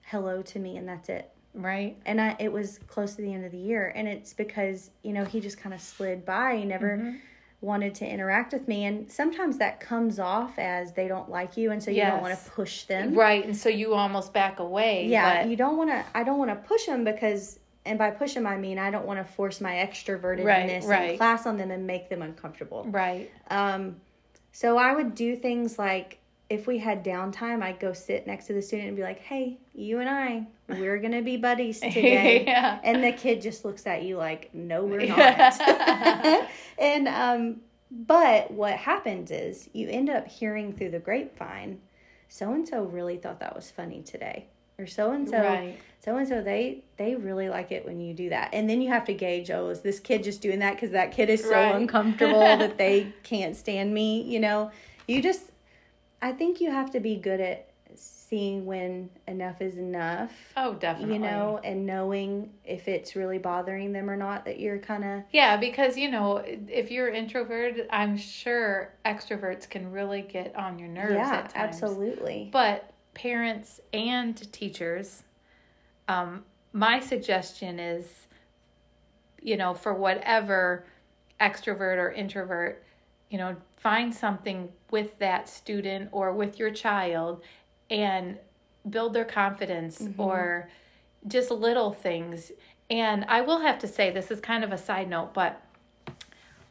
hello 0.04 0.42
to 0.42 0.60
me 0.60 0.78
and 0.78 0.88
that's 0.88 1.10
it. 1.10 1.30
right. 1.54 1.98
And 2.06 2.20
I 2.22 2.36
it 2.40 2.52
was 2.52 2.80
close 2.88 3.16
to 3.16 3.22
the 3.22 3.34
end 3.34 3.44
of 3.46 3.52
the 3.52 3.58
year 3.58 3.92
and 3.96 4.08
it's 4.08 4.34
because, 4.34 4.92
you 5.04 5.12
know, 5.14 5.26
he 5.26 5.40
just 5.42 5.58
kind 5.58 5.74
of 5.76 5.82
slid 5.82 6.26
by, 6.26 6.56
he 6.58 6.66
never 6.66 6.98
Mm-hmm. 6.98 7.18
Wanted 7.62 7.94
to 7.94 8.08
interact 8.08 8.54
with 8.54 8.68
me 8.68 8.86
and 8.86 9.10
sometimes 9.12 9.60
that 9.60 9.80
comes 9.80 10.18
off 10.18 10.58
as 10.58 10.94
they 10.94 11.08
don't 11.08 11.30
like 11.30 11.56
you 11.58 11.70
and 11.72 11.82
so 11.82 11.92
you 11.92 12.02
don't 12.02 12.22
want 12.22 12.38
to 12.38 12.50
push 12.52 12.86
them. 12.86 13.14
Right. 13.14 13.46
And 13.46 13.56
so 13.56 13.70
you 13.70 13.94
almost 13.94 14.34
back 14.34 14.60
away. 14.60 15.06
Yeah, 15.08 15.44
but- 15.44 15.50
you 15.50 15.56
don't 15.56 15.78
want 15.78 15.92
to. 15.92 16.04
I 16.16 16.24
don't 16.24 16.40
want 16.40 16.50
to 16.50 16.56
push 16.68 16.88
them 16.88 17.04
because, 17.04 17.60
and 17.86 18.00
by 18.00 18.10
push 18.12 18.34
them 18.34 18.48
I 18.48 18.58
mean 18.58 18.80
I 18.80 18.90
don't 18.90 19.06
want 19.06 19.20
to 19.26 19.34
force 19.34 19.62
my 19.62 19.74
extrovertedness 19.74 20.44
Right, 20.46 20.84
right. 20.86 21.12
in 21.12 21.18
class 21.18 21.46
on 21.46 21.58
them 21.58 21.70
and 21.70 21.86
make 21.86 22.10
them 22.10 22.22
uncomfortable. 22.24 22.84
right. 22.90 23.30
Um, 23.52 23.98
so 24.52 24.78
I 24.78 24.94
would 24.94 25.14
do 25.16 25.36
things 25.36 25.78
like 25.80 26.18
if 26.52 26.68
we 26.68 26.78
had 26.78 27.04
downtime, 27.04 27.64
I'd 27.64 27.80
go 27.80 27.94
sit 27.94 28.28
next 28.28 28.46
to 28.48 28.54
the 28.54 28.62
student 28.62 28.90
and 28.90 28.98
be 28.98 29.04
like, 29.04 29.20
"Hey, 29.20 29.58
you 29.74 30.00
and 30.00 30.10
I, 30.10 30.46
we're 30.68 31.00
gonna 31.00 31.22
be 31.22 31.38
buddies 31.38 31.80
today." 31.96 32.44
Yeah. 32.48 32.80
And 32.84 33.04
the 33.04 33.14
kid 33.14 33.42
just 33.42 33.64
looks 33.66 33.88
at 33.88 34.04
you 34.04 34.18
like, 34.18 34.54
"No, 34.54 34.84
we're 34.84 35.06
not." 35.08 36.48
And 36.78 37.08
um, 37.08 37.62
but 37.92 38.52
what 38.52 38.74
happens 38.74 39.32
is 39.32 39.70
you 39.74 39.88
end 39.90 40.10
up 40.10 40.28
hearing 40.28 40.74
through 40.74 40.92
the 40.92 41.00
grapevine, 41.00 41.80
so 42.28 42.52
and 42.54 42.68
so 42.68 42.84
really 42.84 43.18
thought 43.18 43.40
that 43.40 43.56
was 43.56 43.70
funny 43.72 44.02
today, 44.02 44.48
or 44.80 44.88
so 44.88 45.12
and 45.12 45.30
so 45.30 45.42
so 46.04 46.18
and 46.18 46.28
so 46.28 46.42
they 46.42 46.84
they 46.98 47.16
really 47.16 47.50
like 47.50 47.72
it 47.72 47.86
when 47.86 48.00
you 48.00 48.14
do 48.16 48.30
that 48.30 48.50
and 48.54 48.68
then 48.70 48.82
you 48.82 48.90
have 48.90 49.06
to 49.06 49.14
gauge 49.14 49.52
oh 49.52 49.70
is 49.70 49.82
this 49.82 50.00
kid 50.00 50.24
just 50.24 50.42
doing 50.42 50.58
that 50.60 50.74
because 50.74 50.90
that 50.92 51.12
kid 51.12 51.30
is 51.30 51.44
so 51.44 51.52
Right. 51.52 51.76
uncomfortable 51.76 52.40
that 52.40 52.78
they 52.80 53.14
can't 53.22 53.56
stand 53.56 53.94
me 53.94 54.24
you 54.24 54.40
know 54.40 54.72
you 55.08 55.22
just 55.22 55.51
i 56.22 56.32
think 56.32 56.62
you 56.62 56.72
have 56.72 56.92
to 56.92 57.00
be 57.00 57.16
good 57.16 57.40
at 57.42 57.68
seeing 57.96 58.66
when 58.66 59.10
enough 59.28 59.62
is 59.62 59.76
enough 59.76 60.32
Oh, 60.56 60.76
definitely. 60.76 61.16
you 61.16 61.22
know 61.22 61.60
and 61.64 61.86
knowing 61.86 62.52
if 62.64 62.88
it's 62.88 63.16
really 63.18 63.38
bothering 63.38 63.92
them 63.92 64.10
or 64.10 64.16
not 64.16 64.46
that 64.46 64.60
you're 64.62 64.80
kind 64.80 65.04
of 65.04 65.24
Yeah, 65.32 65.58
because 65.58 65.98
you 65.98 66.10
know, 66.10 66.38
if 66.46 66.90
you're 66.90 67.10
introverted, 67.10 67.88
I'm 67.92 68.16
sure 68.16 68.94
extroverts 69.06 69.70
can 69.70 69.92
really 69.92 70.22
get 70.22 70.56
on 70.56 70.80
your 70.80 70.88
nerves 70.88 71.16
yeah 71.16 71.34
at 71.40 71.50
times. 71.50 71.84
absolutely 71.84 72.50
But 72.54 72.94
parents 73.14 73.82
and 73.92 74.38
teachers, 74.54 75.24
um, 76.08 76.46
my 76.72 77.02
suggestion 77.02 77.78
is, 77.78 78.28
you 79.42 79.58
know, 79.58 79.74
for 79.74 79.94
whatever 79.94 80.86
extrovert 81.42 81.98
or 81.98 82.10
introvert, 82.12 82.86
you 83.32 83.38
know, 83.38 83.56
find 83.78 84.14
something 84.14 84.70
with 84.92 85.18
that 85.20 85.48
student 85.48 86.10
or 86.12 86.34
with 86.34 86.60
your 86.60 86.70
child 86.70 87.42
and 87.90 88.38
build 88.90 89.14
their 89.14 89.26
confidence 89.26 90.04
or 90.18 90.70
just 91.28 91.50
little 91.50 91.94
things. 91.94 92.52
And 92.90 93.24
I 93.30 93.40
will 93.40 93.62
have 93.62 93.80
to 93.80 93.88
say, 93.88 94.12
this 94.12 94.32
is 94.32 94.42
kind 94.42 94.66
of 94.66 94.74
a 94.74 94.78
side 94.78 95.10
note, 95.10 95.34
but 95.34 95.64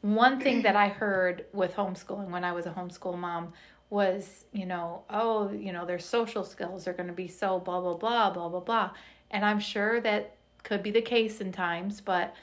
one 0.02 0.38
thing 0.38 0.60
that 0.62 0.76
I 0.76 0.88
heard 0.88 1.46
with 1.54 1.74
homeschooling 1.74 2.28
when 2.28 2.44
I 2.44 2.52
was 2.52 2.66
a 2.66 2.70
homeschool 2.70 3.18
mom 3.18 3.54
was, 3.88 4.44
you 4.52 4.66
know, 4.66 5.04
oh, 5.08 5.50
you 5.50 5.72
know, 5.72 5.86
their 5.86 5.98
social 5.98 6.44
skills 6.44 6.86
are 6.86 6.92
going 6.92 7.06
to 7.06 7.14
be 7.14 7.26
so 7.26 7.58
blah, 7.58 7.80
blah, 7.80 7.94
blah, 7.94 8.30
blah, 8.30 8.48
blah, 8.50 8.60
blah. 8.60 8.90
And 9.30 9.46
I'm 9.46 9.60
sure 9.60 9.98
that 10.02 10.36
could 10.62 10.82
be 10.82 10.90
the 10.90 11.00
case 11.00 11.40
in 11.40 11.52
times, 11.52 12.02
but 12.02 12.34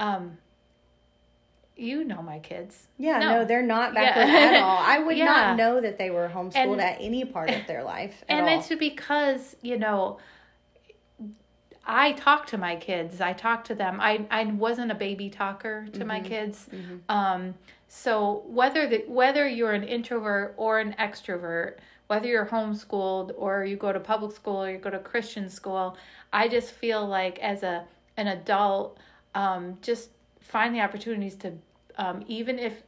um, 0.00 0.38
you 1.78 2.02
know 2.04 2.20
my 2.22 2.38
kids. 2.40 2.88
yeah 2.98 3.18
No. 3.18 3.28
no, 3.38 3.44
they're 3.44 3.62
not 3.62 3.94
Yeah. 3.94 4.14
backward 4.14 4.56
at 4.56 4.62
all 4.62 4.78
i 4.84 4.98
would 5.06 5.16
Yeah. 5.16 5.24
not 5.26 5.56
know 5.56 5.80
that 5.80 5.96
they 5.98 6.10
were 6.10 6.28
homeschooled 6.28 6.72
And- 6.72 6.80
at 6.80 6.98
any 7.00 7.24
part 7.24 7.50
of 7.50 7.66
their 7.66 7.82
life 7.84 8.24
at 8.28 8.38
and 8.38 8.48
all. 8.48 8.58
it's 8.58 8.68
because 8.74 9.56
you 9.62 9.78
know 9.78 10.18
i 11.86 12.12
talk 12.12 12.46
to 12.46 12.58
my 12.58 12.76
kids 12.76 13.20
i 13.20 13.32
talk 13.32 13.64
to 13.64 13.74
them 13.74 13.98
i 14.00 14.26
i 14.30 14.44
wasn't 14.44 14.90
a 14.90 14.94
baby 14.94 15.30
talker 15.30 15.86
to 15.92 16.04
my 16.04 16.20
kids 16.20 16.68
um 17.08 17.54
so 17.88 18.42
whether 18.46 18.86
the 18.86 19.04
whether 19.08 19.46
you're 19.48 19.72
an 19.72 19.84
introvert 19.84 20.54
or 20.56 20.78
an 20.80 20.94
extrovert 20.98 21.76
whether 22.08 22.26
you're 22.26 22.46
homeschooled 22.46 23.32
or 23.36 23.64
you 23.64 23.76
go 23.76 23.92
to 23.92 24.00
public 24.00 24.32
school 24.34 24.62
or 24.64 24.70
you 24.70 24.78
go 24.78 24.90
to 24.90 24.98
christian 24.98 25.48
school 25.48 25.96
i 26.32 26.46
just 26.48 26.72
feel 26.72 27.06
like 27.06 27.38
as 27.38 27.62
a 27.62 27.84
an 28.16 28.26
adult 28.28 28.98
um 29.34 29.78
just 29.80 30.10
find 30.40 30.74
the 30.74 30.80
opportunities 30.80 31.34
to 31.36 31.52
um 31.98 32.24
even 32.26 32.58
if 32.58 32.82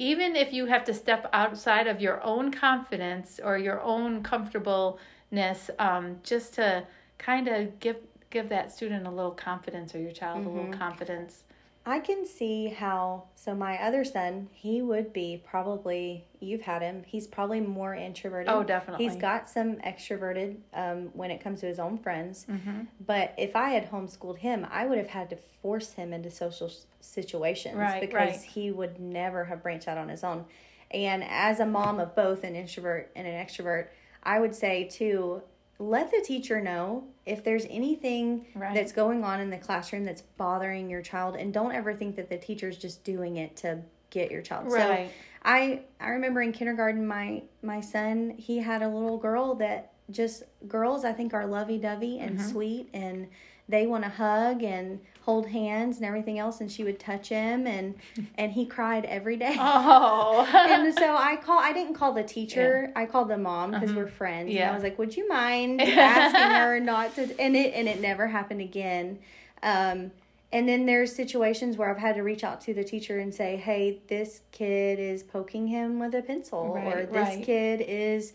even 0.00 0.34
if 0.34 0.50
you 0.50 0.64
have 0.64 0.82
to 0.84 0.94
step 0.94 1.28
outside 1.34 1.86
of 1.86 2.00
your 2.00 2.22
own 2.24 2.50
confidence 2.50 3.38
or 3.42 3.58
your 3.58 3.82
own 3.82 4.22
comfortableness 4.22 5.70
um, 5.78 6.16
just 6.22 6.54
to 6.54 6.84
kind 7.18 7.48
of 7.48 7.78
give 7.80 7.96
give 8.30 8.48
that 8.48 8.72
student 8.72 9.06
a 9.06 9.10
little 9.10 9.32
confidence 9.32 9.94
or 9.94 9.98
your 10.00 10.12
child 10.12 10.46
a 10.46 10.48
little 10.48 10.72
confidence 10.72 11.44
I 11.86 11.98
can 12.00 12.26
see 12.26 12.68
how. 12.68 13.24
So 13.34 13.54
my 13.54 13.82
other 13.82 14.04
son, 14.04 14.48
he 14.52 14.82
would 14.82 15.12
be 15.12 15.42
probably. 15.46 16.26
You've 16.40 16.62
had 16.62 16.82
him. 16.82 17.04
He's 17.06 17.26
probably 17.26 17.60
more 17.60 17.94
introverted. 17.94 18.48
Oh, 18.52 18.62
definitely. 18.62 19.06
He's 19.06 19.16
got 19.16 19.48
some 19.48 19.76
extroverted 19.76 20.56
um, 20.74 21.10
when 21.14 21.30
it 21.30 21.42
comes 21.42 21.60
to 21.60 21.66
his 21.66 21.78
own 21.78 21.98
friends. 21.98 22.46
Mm-hmm. 22.50 22.82
But 23.06 23.34
if 23.38 23.56
I 23.56 23.70
had 23.70 23.90
homeschooled 23.90 24.38
him, 24.38 24.66
I 24.70 24.86
would 24.86 24.98
have 24.98 25.08
had 25.08 25.30
to 25.30 25.36
force 25.62 25.92
him 25.92 26.12
into 26.12 26.30
social 26.30 26.70
situations 27.00 27.76
Right, 27.76 28.00
because 28.00 28.38
right. 28.38 28.42
he 28.42 28.70
would 28.70 29.00
never 29.00 29.44
have 29.44 29.62
branched 29.62 29.88
out 29.88 29.98
on 29.98 30.08
his 30.08 30.24
own. 30.24 30.44
And 30.90 31.22
as 31.24 31.60
a 31.60 31.66
mom 31.66 32.00
of 32.00 32.14
both 32.14 32.44
an 32.44 32.56
introvert 32.56 33.10
and 33.14 33.26
an 33.26 33.34
extrovert, 33.34 33.88
I 34.22 34.40
would 34.40 34.54
say 34.54 34.84
too. 34.84 35.42
Let 35.80 36.10
the 36.10 36.20
teacher 36.20 36.60
know 36.60 37.04
if 37.24 37.42
there's 37.42 37.64
anything 37.70 38.44
Right. 38.54 38.74
that's 38.74 38.92
going 38.92 39.24
on 39.24 39.40
in 39.40 39.48
the 39.50 39.56
classroom 39.56 40.04
that's 40.04 40.20
bothering 40.20 40.90
your 40.90 41.00
child 41.02 41.36
and 41.36 41.52
don't 41.54 41.72
ever 41.72 41.94
think 41.94 42.16
that 42.16 42.28
the 42.28 42.36
teacher's 42.36 42.76
just 42.76 43.02
doing 43.02 43.38
it 43.38 43.56
to 43.56 43.78
get 44.10 44.30
your 44.30 44.42
child. 44.42 44.70
Right. 44.70 45.08
So 45.08 45.14
I 45.44 45.80
I 45.98 46.10
remember 46.10 46.42
in 46.42 46.52
kindergarten 46.52 47.06
my 47.06 47.42
my 47.62 47.80
son, 47.80 48.34
he 48.36 48.58
had 48.58 48.82
a 48.82 48.88
little 48.88 49.16
girl 49.16 49.54
that 49.56 49.92
just 50.10 50.42
girls 50.68 51.04
I 51.04 51.12
think 51.12 51.32
are 51.32 51.46
lovey-dovey 51.46 52.18
and 52.18 52.38
Mm-hmm. 52.38 52.50
sweet 52.50 52.88
and 52.92 53.28
they 53.70 53.86
want 53.86 54.04
to 54.04 54.10
hug 54.10 54.62
and 54.62 55.00
hold 55.22 55.46
hands 55.48 55.98
and 55.98 56.06
everything 56.06 56.38
else 56.38 56.60
and 56.60 56.72
she 56.72 56.82
would 56.82 56.98
touch 56.98 57.28
him 57.28 57.66
and 57.66 57.94
and 58.36 58.52
he 58.52 58.64
cried 58.66 59.04
every 59.04 59.36
day. 59.36 59.54
Oh. 59.58 60.48
and 60.52 60.92
so 60.94 61.14
I 61.16 61.36
call. 61.36 61.58
I 61.58 61.72
didn't 61.72 61.94
call 61.94 62.12
the 62.12 62.22
teacher. 62.22 62.90
I 62.96 63.06
called 63.06 63.28
the 63.28 63.38
mom 63.38 63.70
because 63.72 63.92
we're 63.92 64.06
friends. 64.08 64.48
And 64.50 64.58
Uh-huh. 64.58 64.66
Yeah. 64.66 64.70
I 64.72 64.74
was 64.74 64.82
like, 64.82 64.98
"Would 64.98 65.16
you 65.16 65.28
mind 65.28 65.80
asking 65.82 66.40
her 66.40 66.80
not 66.80 67.14
to?" 67.16 67.22
And 67.40 67.56
it 67.56 67.74
and 67.74 67.86
it 67.88 68.00
never 68.00 68.26
happened 68.26 68.60
again. 68.60 69.18
Um, 69.62 70.10
and 70.52 70.68
then 70.68 70.84
there's 70.86 71.14
situations 71.14 71.76
where 71.76 71.88
I've 71.90 71.98
had 71.98 72.16
to 72.16 72.22
reach 72.22 72.42
out 72.42 72.60
to 72.62 72.74
the 72.74 72.82
teacher 72.82 73.18
and 73.20 73.32
say, 73.32 73.56
"Hey, 73.56 74.00
this 74.08 74.40
kid 74.50 74.98
is 74.98 75.22
poking 75.22 75.68
him 75.68 76.00
with 76.00 76.14
a 76.14 76.22
pencil, 76.22 76.58
or 76.84 77.06
this 77.06 77.12
right. 77.36 77.44
kid 77.44 77.80
is." 77.86 78.32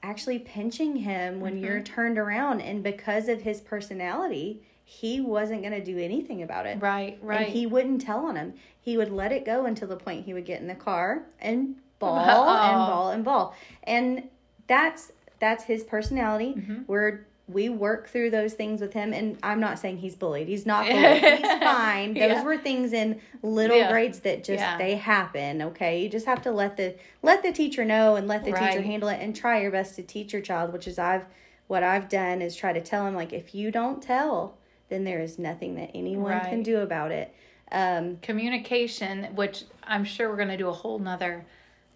actually 0.00 0.38
pinching 0.38 0.94
him 0.94 1.40
when 1.40 1.54
Mm-hmm. 1.54 1.64
you're 1.64 1.80
turned 1.82 2.18
around 2.18 2.60
and 2.60 2.84
because 2.84 3.26
of 3.28 3.42
his 3.42 3.60
personality 3.60 4.62
he 4.90 5.20
wasn't 5.20 5.60
going 5.60 5.74
to 5.74 5.84
do 5.84 5.98
anything 5.98 6.42
about 6.42 6.64
it 6.64 6.80
right, 6.80 7.18
right. 7.20 7.42
and 7.42 7.52
he 7.52 7.66
wouldn't 7.66 8.00
tell 8.00 8.24
on 8.24 8.36
him. 8.36 8.54
He 8.80 8.96
would 8.96 9.10
let 9.12 9.32
it 9.32 9.44
go 9.44 9.66
until 9.66 9.86
the 9.86 9.96
point 9.96 10.24
he 10.24 10.32
would 10.32 10.46
get 10.46 10.62
in 10.62 10.66
the 10.66 10.74
car 10.74 11.24
and 11.40 11.74
bawl 11.98 12.16
and 12.18 12.76
Oh. 12.76 12.86
bawl 12.86 13.10
and 13.10 13.22
bawl. 13.22 13.54
And 13.82 14.22
that's 14.66 15.12
that's 15.40 15.64
his 15.64 15.84
personality. 15.84 16.54
Mm-hmm. 16.56 16.82
We're 16.86 17.26
we 17.48 17.68
work 17.68 18.08
through 18.08 18.30
those 18.30 18.54
things 18.54 18.80
with 18.80 18.92
him 18.94 19.12
and 19.12 19.36
I'm 19.42 19.60
not 19.60 19.78
saying 19.78 19.98
he's 19.98 20.14
bullied. 20.14 20.48
He's 20.48 20.64
not 20.64 20.86
bullied. 20.90 21.22
he's 21.22 21.40
fine. 21.62 22.14
Those 22.14 22.22
Yeah. 22.22 22.42
were 22.44 22.56
things 22.56 22.92
in 22.94 23.20
little 23.42 23.76
Yeah. 23.76 23.90
grades 23.90 24.20
that 24.20 24.42
just 24.44 24.60
Yeah. 24.60 24.78
they 24.78 24.94
happen, 24.96 25.60
okay? 25.62 26.00
You 26.02 26.08
just 26.08 26.24
have 26.26 26.40
to 26.42 26.50
let 26.50 26.78
the 26.78 26.94
let 27.22 27.42
the 27.42 27.52
teacher 27.52 27.84
know 27.84 28.16
and 28.16 28.26
let 28.26 28.42
the 28.44 28.52
teacher 28.52 28.80
handle 28.80 29.10
it 29.10 29.20
and 29.20 29.36
try 29.36 29.60
your 29.60 29.70
best 29.70 29.96
to 29.96 30.02
teach 30.02 30.32
your 30.32 30.40
child, 30.42 30.72
which 30.72 30.86
is 30.88 30.98
I've 30.98 31.26
what 31.66 31.82
I've 31.82 32.08
done 32.08 32.40
is 32.40 32.56
try 32.56 32.72
to 32.72 32.80
tell 32.80 33.06
him 33.06 33.14
like 33.14 33.34
if 33.34 33.54
you 33.54 33.70
don't 33.70 34.02
tell, 34.02 34.54
then 34.88 35.04
there 35.04 35.20
is 35.20 35.38
nothing 35.38 35.74
that 35.76 35.90
anyone 35.94 36.40
can 36.40 36.62
do 36.62 36.80
about 36.80 37.10
it. 37.10 37.34
Um, 37.70 38.16
communication, 38.18 39.24
which 39.34 39.64
I'm 39.82 40.04
sure 40.04 40.30
we're 40.30 40.36
going 40.36 40.48
to 40.48 40.56
do 40.56 40.68
a 40.68 40.72
whole 40.72 40.98
nother 40.98 41.44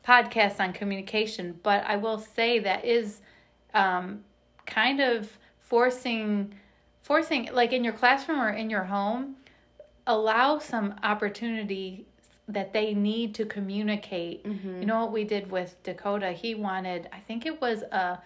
podcast 0.06 0.60
on 0.60 0.72
communication, 0.72 1.58
but 1.62 1.84
I 1.86 1.96
will 1.96 2.18
say 2.18 2.58
that 2.58 2.84
is 2.84 3.20
um, 3.72 4.22
kind 4.66 5.00
of 5.00 5.30
forcing, 5.60 6.54
forcing, 7.02 7.48
like 7.52 7.72
in 7.72 7.84
your 7.84 7.94
classroom 7.94 8.40
or 8.40 8.50
in 8.50 8.68
your 8.68 8.84
home, 8.84 9.36
allow 10.06 10.58
some 10.58 10.94
opportunity 11.02 12.04
that 12.48 12.72
they 12.72 12.92
need 12.92 13.34
to 13.36 13.46
communicate. 13.46 14.44
You 14.80 14.86
know 14.86 15.00
what 15.00 15.12
we 15.12 15.24
did 15.24 15.50
with 15.50 15.80
Dakota? 15.84 16.32
He 16.32 16.54
wanted, 16.54 17.08
I 17.12 17.20
think 17.20 17.46
it 17.46 17.60
was 17.62 17.82
a 17.82 18.18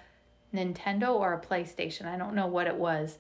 Nintendo 0.54 1.10
or 1.14 1.34
a 1.34 1.40
PlayStation. 1.40 2.06
I 2.06 2.16
don't 2.16 2.34
know 2.34 2.46
what 2.46 2.66
it 2.66 2.74
was. 2.74 3.18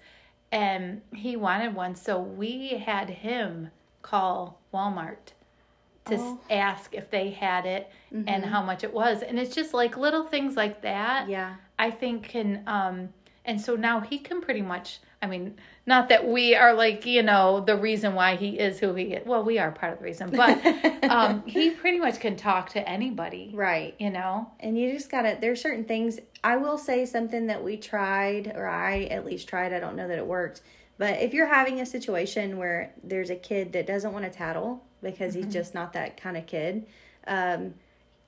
And 0.56 1.02
he 1.14 1.36
wanted 1.36 1.74
one. 1.74 1.94
So 1.94 2.18
we 2.18 2.68
had 2.70 3.10
him 3.10 3.70
call 4.02 4.58
Walmart 4.72 5.32
to 6.06 6.16
Oh. 6.18 6.40
ask 6.50 6.94
if 6.94 7.10
they 7.10 7.30
had 7.30 7.66
it 7.66 7.90
and 8.10 8.44
how 8.44 8.62
much 8.62 8.82
it 8.84 8.92
was. 8.94 9.22
And 9.22 9.38
it's 9.38 9.54
just 9.54 9.74
like 9.74 9.96
little 9.96 10.24
things 10.24 10.56
like 10.56 10.82
that. 10.82 11.28
yeah. 11.28 11.56
I 11.78 11.90
think 11.90 12.28
can 12.28 12.62
um 12.66 13.12
and 13.44 13.60
so 13.60 13.76
now 13.76 14.00
he 14.00 14.18
can 14.18 14.40
pretty 14.40 14.62
much 14.62 15.00
I 15.22 15.26
mean 15.26 15.56
not 15.86 16.08
that 16.10 16.26
we 16.28 16.54
are 16.54 16.74
like 16.74 17.06
you 17.06 17.22
know 17.22 17.60
the 17.60 17.76
reason 17.76 18.14
why 18.14 18.36
he 18.36 18.58
is 18.58 18.78
who 18.78 18.94
he 18.94 19.04
is 19.14 19.26
well 19.26 19.42
we 19.42 19.58
are 19.58 19.70
part 19.72 19.92
of 19.94 19.98
the 20.00 20.04
reason 20.04 20.30
but 20.30 20.60
um 21.10 21.42
he 21.46 21.70
pretty 21.70 21.98
much 21.98 22.20
can 22.20 22.36
talk 22.36 22.70
to 22.70 22.88
anybody 22.88 23.50
Right. 23.54 23.94
you 23.98 24.10
know 24.10 24.50
And 24.60 24.78
you 24.78 24.92
just 24.92 25.10
gotta, 25.10 25.38
there's 25.40 25.60
certain 25.62 25.84
things. 25.84 26.18
I 26.44 26.56
will 26.56 26.78
say 26.78 27.06
something 27.06 27.46
that 27.46 27.62
we 27.64 27.76
tried, 27.76 28.52
or 28.54 28.66
I 28.68 29.04
at 29.04 29.24
least 29.24 29.48
tried. 29.48 29.72
I 29.72 29.80
don't 29.80 29.96
know 29.96 30.06
that 30.06 30.18
it 30.18 30.26
worked. 30.26 30.62
But 30.98 31.20
if 31.20 31.34
you're 31.34 31.46
having 31.46 31.80
a 31.80 31.86
situation 31.86 32.56
where 32.58 32.92
there's 33.02 33.30
a 33.30 33.36
kid 33.36 33.72
that 33.72 33.86
doesn't 33.86 34.12
want 34.12 34.24
to 34.24 34.30
tattle 34.30 34.82
because 35.02 35.34
Mm-hmm. 35.34 35.44
he's 35.44 35.52
just 35.52 35.74
not 35.74 35.92
that 35.94 36.16
kind 36.20 36.36
of 36.36 36.46
kid, 36.46 36.86
um, 37.26 37.74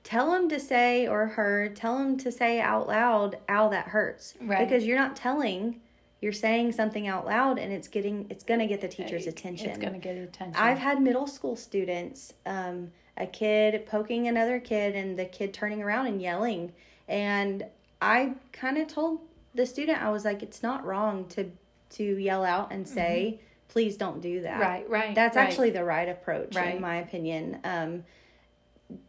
tell 0.03 0.33
him 0.33 0.49
to 0.49 0.59
say, 0.59 1.07
or 1.07 1.27
her, 1.27 1.69
tell 1.69 1.97
him 1.97 2.17
to 2.17 2.31
say 2.31 2.59
out 2.61 2.87
loud, 2.87 3.37
ow, 3.49 3.69
that 3.69 3.87
hurts. 3.87 4.35
Right. 4.41 4.67
Because 4.67 4.85
you're 4.85 4.97
not 4.97 5.15
telling, 5.15 5.79
you're 6.21 6.33
saying 6.33 6.71
something 6.73 7.07
out 7.07 7.25
loud 7.25 7.57
and 7.59 7.71
it's 7.71 7.87
getting, 7.87 8.27
it's 8.29 8.43
going 8.43 8.59
to 8.59 8.67
get 8.67 8.81
the 8.81 8.87
teacher's 8.87 9.25
attention. 9.27 9.69
it's 9.69 9.79
gonna 9.79 9.97
get 9.97 10.17
attention 10.17 10.55
I've 10.57 10.77
had 10.77 11.01
middle 11.01 11.27
school 11.27 11.55
students, 11.55 12.33
um, 12.45 12.91
a 13.17 13.25
kid 13.25 13.85
poking 13.85 14.27
another 14.27 14.59
kid 14.59 14.95
and 14.95 15.17
the 15.17 15.25
kid 15.25 15.53
turning 15.53 15.81
around 15.81 16.07
and 16.07 16.21
yelling. 16.21 16.73
And 17.07 17.65
I 18.01 18.33
kind 18.51 18.77
of 18.77 18.87
told 18.87 19.21
the 19.55 19.65
student, 19.65 20.01
I 20.01 20.09
was 20.09 20.25
like, 20.25 20.43
it's 20.43 20.61
not 20.63 20.85
wrong 20.85 21.25
to 21.29 21.49
to 21.91 22.03
yell 22.03 22.45
out 22.45 22.71
and 22.71 22.87
say, 22.87 23.39
please 23.67 23.97
don't 23.97 24.21
do 24.21 24.41
that. 24.41 24.53
Mm-hmm. 24.53 24.61
right 24.61 24.89
right 24.89 25.15
That's 25.15 25.35
right. 25.35 25.47
actually 25.47 25.71
the 25.71 25.83
right 25.83 26.07
approach, 26.07 26.55
Right. 26.55 26.75
in 26.75 26.81
my 26.81 26.97
opinion. 26.97 27.59
Um, 27.63 28.03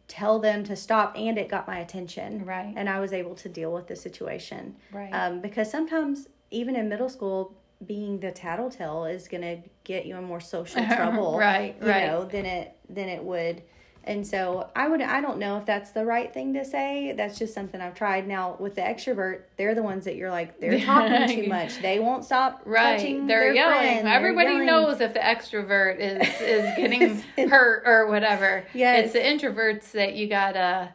tell 0.07 0.39
them 0.39 0.63
to 0.65 0.75
stop, 0.75 1.15
and 1.15 1.37
it 1.37 1.47
got 1.47 1.67
my 1.67 1.79
attention. 1.79 2.43
Right. 2.45 2.73
And 2.75 2.89
I 2.89 2.99
was 2.99 3.13
able 3.13 3.35
to 3.35 3.49
deal 3.49 3.71
with 3.71 3.87
the 3.87 3.95
situation. 3.95 4.75
Right. 4.91 5.11
Um, 5.11 5.41
because 5.41 5.69
sometimes, 5.71 6.27
even 6.51 6.75
in 6.75 6.87
middle 6.89 7.09
school, 7.09 7.55
being 7.85 8.19
the 8.19 8.31
tattletale 8.31 9.05
is 9.05 9.27
going 9.27 9.41
to 9.41 9.57
get 9.83 10.05
you 10.05 10.15
in 10.17 10.23
more 10.23 10.39
social 10.39 10.85
trouble. 10.95 11.37
Right, 11.37 11.75
you 11.81 11.87
right. 11.87 12.07
know, 12.07 12.25
than 12.25 12.45
it, 12.45 12.75
than 12.89 13.09
it 13.09 13.23
would. 13.23 13.63
And 14.03 14.25
so 14.25 14.67
I 14.75 14.87
would 14.87 14.99
I 15.01 15.21
don't 15.21 15.37
know 15.37 15.57
if 15.57 15.65
that's 15.67 15.91
the 15.91 16.03
right 16.03 16.33
thing 16.33 16.55
to 16.55 16.65
say. 16.65 17.13
That's 17.15 17.37
just 17.37 17.53
something 17.53 17.79
I've 17.79 17.93
tried. 17.93 18.27
Now 18.27 18.57
with 18.59 18.73
the 18.73 18.81
extrovert, 18.81 19.43
they're 19.57 19.75
the 19.75 19.83
ones 19.83 20.05
that 20.05 20.15
you're 20.15 20.31
like 20.31 20.59
they're 20.59 20.79
talking 20.85 21.27
too 21.27 21.47
much. 21.47 21.79
They 21.81 21.99
won't 21.99 22.25
stop 22.25 22.61
Right, 22.65 22.97
touching 22.97 23.27
they're 23.27 23.45
their 23.45 23.53
yelling. 23.53 23.77
friend. 23.77 24.07
They're 24.07 24.15
Everybody 24.15 24.49
yelling. 24.53 24.65
knows 24.65 25.01
if 25.01 25.13
the 25.13 25.19
extrovert 25.19 25.99
is 25.99 26.27
is 26.41 26.75
getting 26.75 27.47
hurt 27.47 27.83
or 27.85 28.07
whatever. 28.07 28.65
Yes. 28.73 29.05
it's 29.05 29.13
the 29.13 29.19
introverts 29.19 29.91
that 29.91 30.15
you 30.15 30.27
gotta 30.27 30.93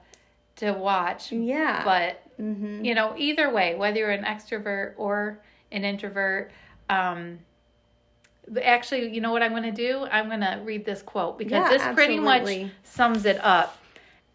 to 0.57 0.73
watch. 0.73 1.31
Yeah. 1.31 1.85
But 1.85 2.23
mm-hmm. 2.41 2.85
you 2.85 2.97
know, 2.97 3.15
either 3.17 3.51
way, 3.53 3.77
whether 3.77 3.99
you're 3.99 4.11
an 4.11 4.25
extrovert 4.25 4.95
or 4.97 5.41
an 5.73 5.85
introvert, 5.85 6.51
um, 6.89 7.39
actually, 8.63 9.13
you 9.13 9.21
know 9.21 9.33
what 9.33 9.43
I'm 9.43 9.51
going 9.51 9.63
to 9.65 9.71
do? 9.73 10.07
I'm 10.11 10.29
going 10.29 10.41
to 10.41 10.61
read 10.65 10.85
this 10.85 11.03
quote 11.03 11.39
because 11.39 11.53
Yeah, 11.53 11.69
this 11.71 11.95
pretty 11.95 12.19
much 12.19 12.71
sums 12.85 13.25
it 13.25 13.43
up. 13.45 13.79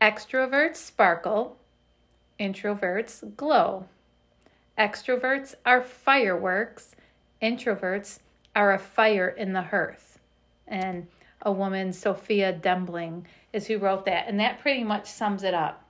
Extroverts 0.02 0.78
sparkle, 0.78 1.58
introverts 2.40 3.36
glow. 3.36 3.86
Extroverts 4.78 5.56
are 5.66 5.82
fireworks, 5.82 6.96
introverts 7.42 8.20
are 8.56 8.74
a 8.74 8.80
fire 8.80 9.30
in 9.30 9.54
the 9.54 9.62
hearth. 9.62 10.20
And 10.68 11.08
a 11.44 11.52
woman, 11.52 11.92
Sophia 11.94 12.54
Dembling, 12.54 13.26
is 13.54 13.68
who 13.68 13.78
wrote 13.78 14.06
that. 14.06 14.28
And 14.28 14.40
that 14.40 14.60
pretty 14.60 14.84
much 14.84 15.08
sums 15.08 15.44
it 15.44 15.54
up. 15.54 15.81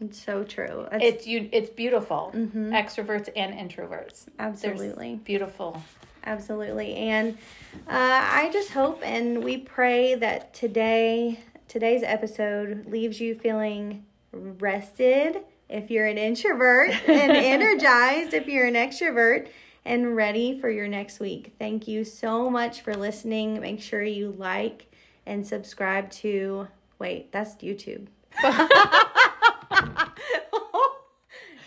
It's 0.00 0.22
so 0.22 0.42
true. 0.44 0.86
It's, 0.92 1.04
It's 1.04 1.26
you. 1.26 1.48
It's 1.52 1.70
beautiful. 1.70 2.32
Extroverts 2.34 3.28
and 3.36 3.54
introverts. 3.54 4.26
There's 4.36 4.38
absolutely. 4.38 5.20
beautiful. 5.24 5.82
Absolutely. 6.26 6.94
And 6.94 7.38
uh, 7.86 8.22
I 8.22 8.50
just 8.52 8.70
hope 8.70 9.00
and 9.04 9.44
we 9.44 9.58
pray 9.58 10.14
that 10.14 10.54
today 10.54 11.40
today's 11.68 12.02
episode 12.02 12.86
leaves 12.86 13.20
you 13.20 13.34
feeling 13.34 14.04
rested 14.32 15.40
if 15.68 15.90
you're 15.90 16.06
an 16.06 16.18
introvert 16.18 16.90
and 17.08 17.32
energized 17.32 18.34
if 18.34 18.46
you're 18.46 18.66
an 18.66 18.74
extrovert 18.74 19.48
and 19.84 20.16
ready 20.16 20.58
for 20.58 20.70
your 20.70 20.88
next 20.88 21.20
week. 21.20 21.54
Thank 21.58 21.86
you 21.86 22.04
so 22.04 22.48
much 22.48 22.80
for 22.80 22.94
listening. 22.94 23.60
Make 23.60 23.82
sure 23.82 24.02
you 24.02 24.34
like 24.38 24.90
and 25.26 25.46
subscribe 25.46 26.10
to 26.10 26.68
wait, 26.98 27.32
that's 27.32 27.54
YouTube. 27.56 28.06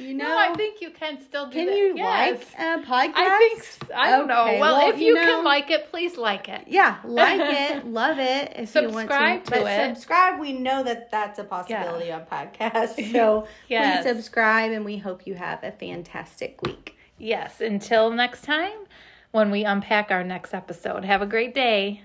you 0.07 0.13
know, 0.13 0.25
No, 0.25 0.37
I 0.37 0.53
think 0.55 0.81
you 0.81 0.89
can 0.91 1.19
still 1.21 1.45
do 1.47 1.51
can 1.53 1.65
that. 1.67 1.75
you 1.77 1.93
Yes. 1.97 2.39
like 2.57 2.59
a 2.59 2.81
podcast? 2.85 3.11
I 3.15 3.37
think 3.39 3.91
I 3.95 4.09
don't 4.11 4.27
know. 4.27 4.45
Well, 4.45 4.59
well, 4.59 4.89
if 4.91 4.99
you 4.99 5.07
you, 5.07 5.13
know- 5.15 5.23
can 5.23 5.43
like 5.43 5.69
it, 5.69 5.89
please 5.91 6.17
like 6.17 6.47
it. 6.49 6.63
Yeah, 6.67 6.97
like 7.03 7.39
it, 7.43 7.85
love 7.85 8.17
it. 8.19 8.53
If 8.55 8.73
you 8.73 8.81
want 8.83 8.93
Subscribe 8.93 9.43
to, 9.45 9.51
to 9.51 9.61
but 9.63 9.67
it. 9.71 9.95
subscribe. 9.95 10.39
We 10.39 10.53
know 10.53 10.83
that 10.83 11.11
that's 11.11 11.37
a 11.39 11.43
possibility 11.43 12.11
on 12.11 12.21
podcasts. 12.25 13.11
So 13.11 13.47
Yes. 13.67 14.03
please 14.03 14.11
subscribe, 14.15 14.71
and 14.71 14.83
we 14.85 14.97
hope 14.97 15.27
you 15.27 15.35
have 15.35 15.63
a 15.63 15.71
fantastic 15.71 16.61
week. 16.63 16.95
Yes. 17.17 17.61
Until 17.61 18.11
next 18.11 18.43
time, 18.43 18.77
when 19.31 19.51
we 19.51 19.63
unpack 19.65 20.11
our 20.11 20.23
next 20.23 20.53
episode. 20.53 21.03
Have 21.03 21.21
a 21.21 21.25
great 21.25 21.53
day. 21.53 22.01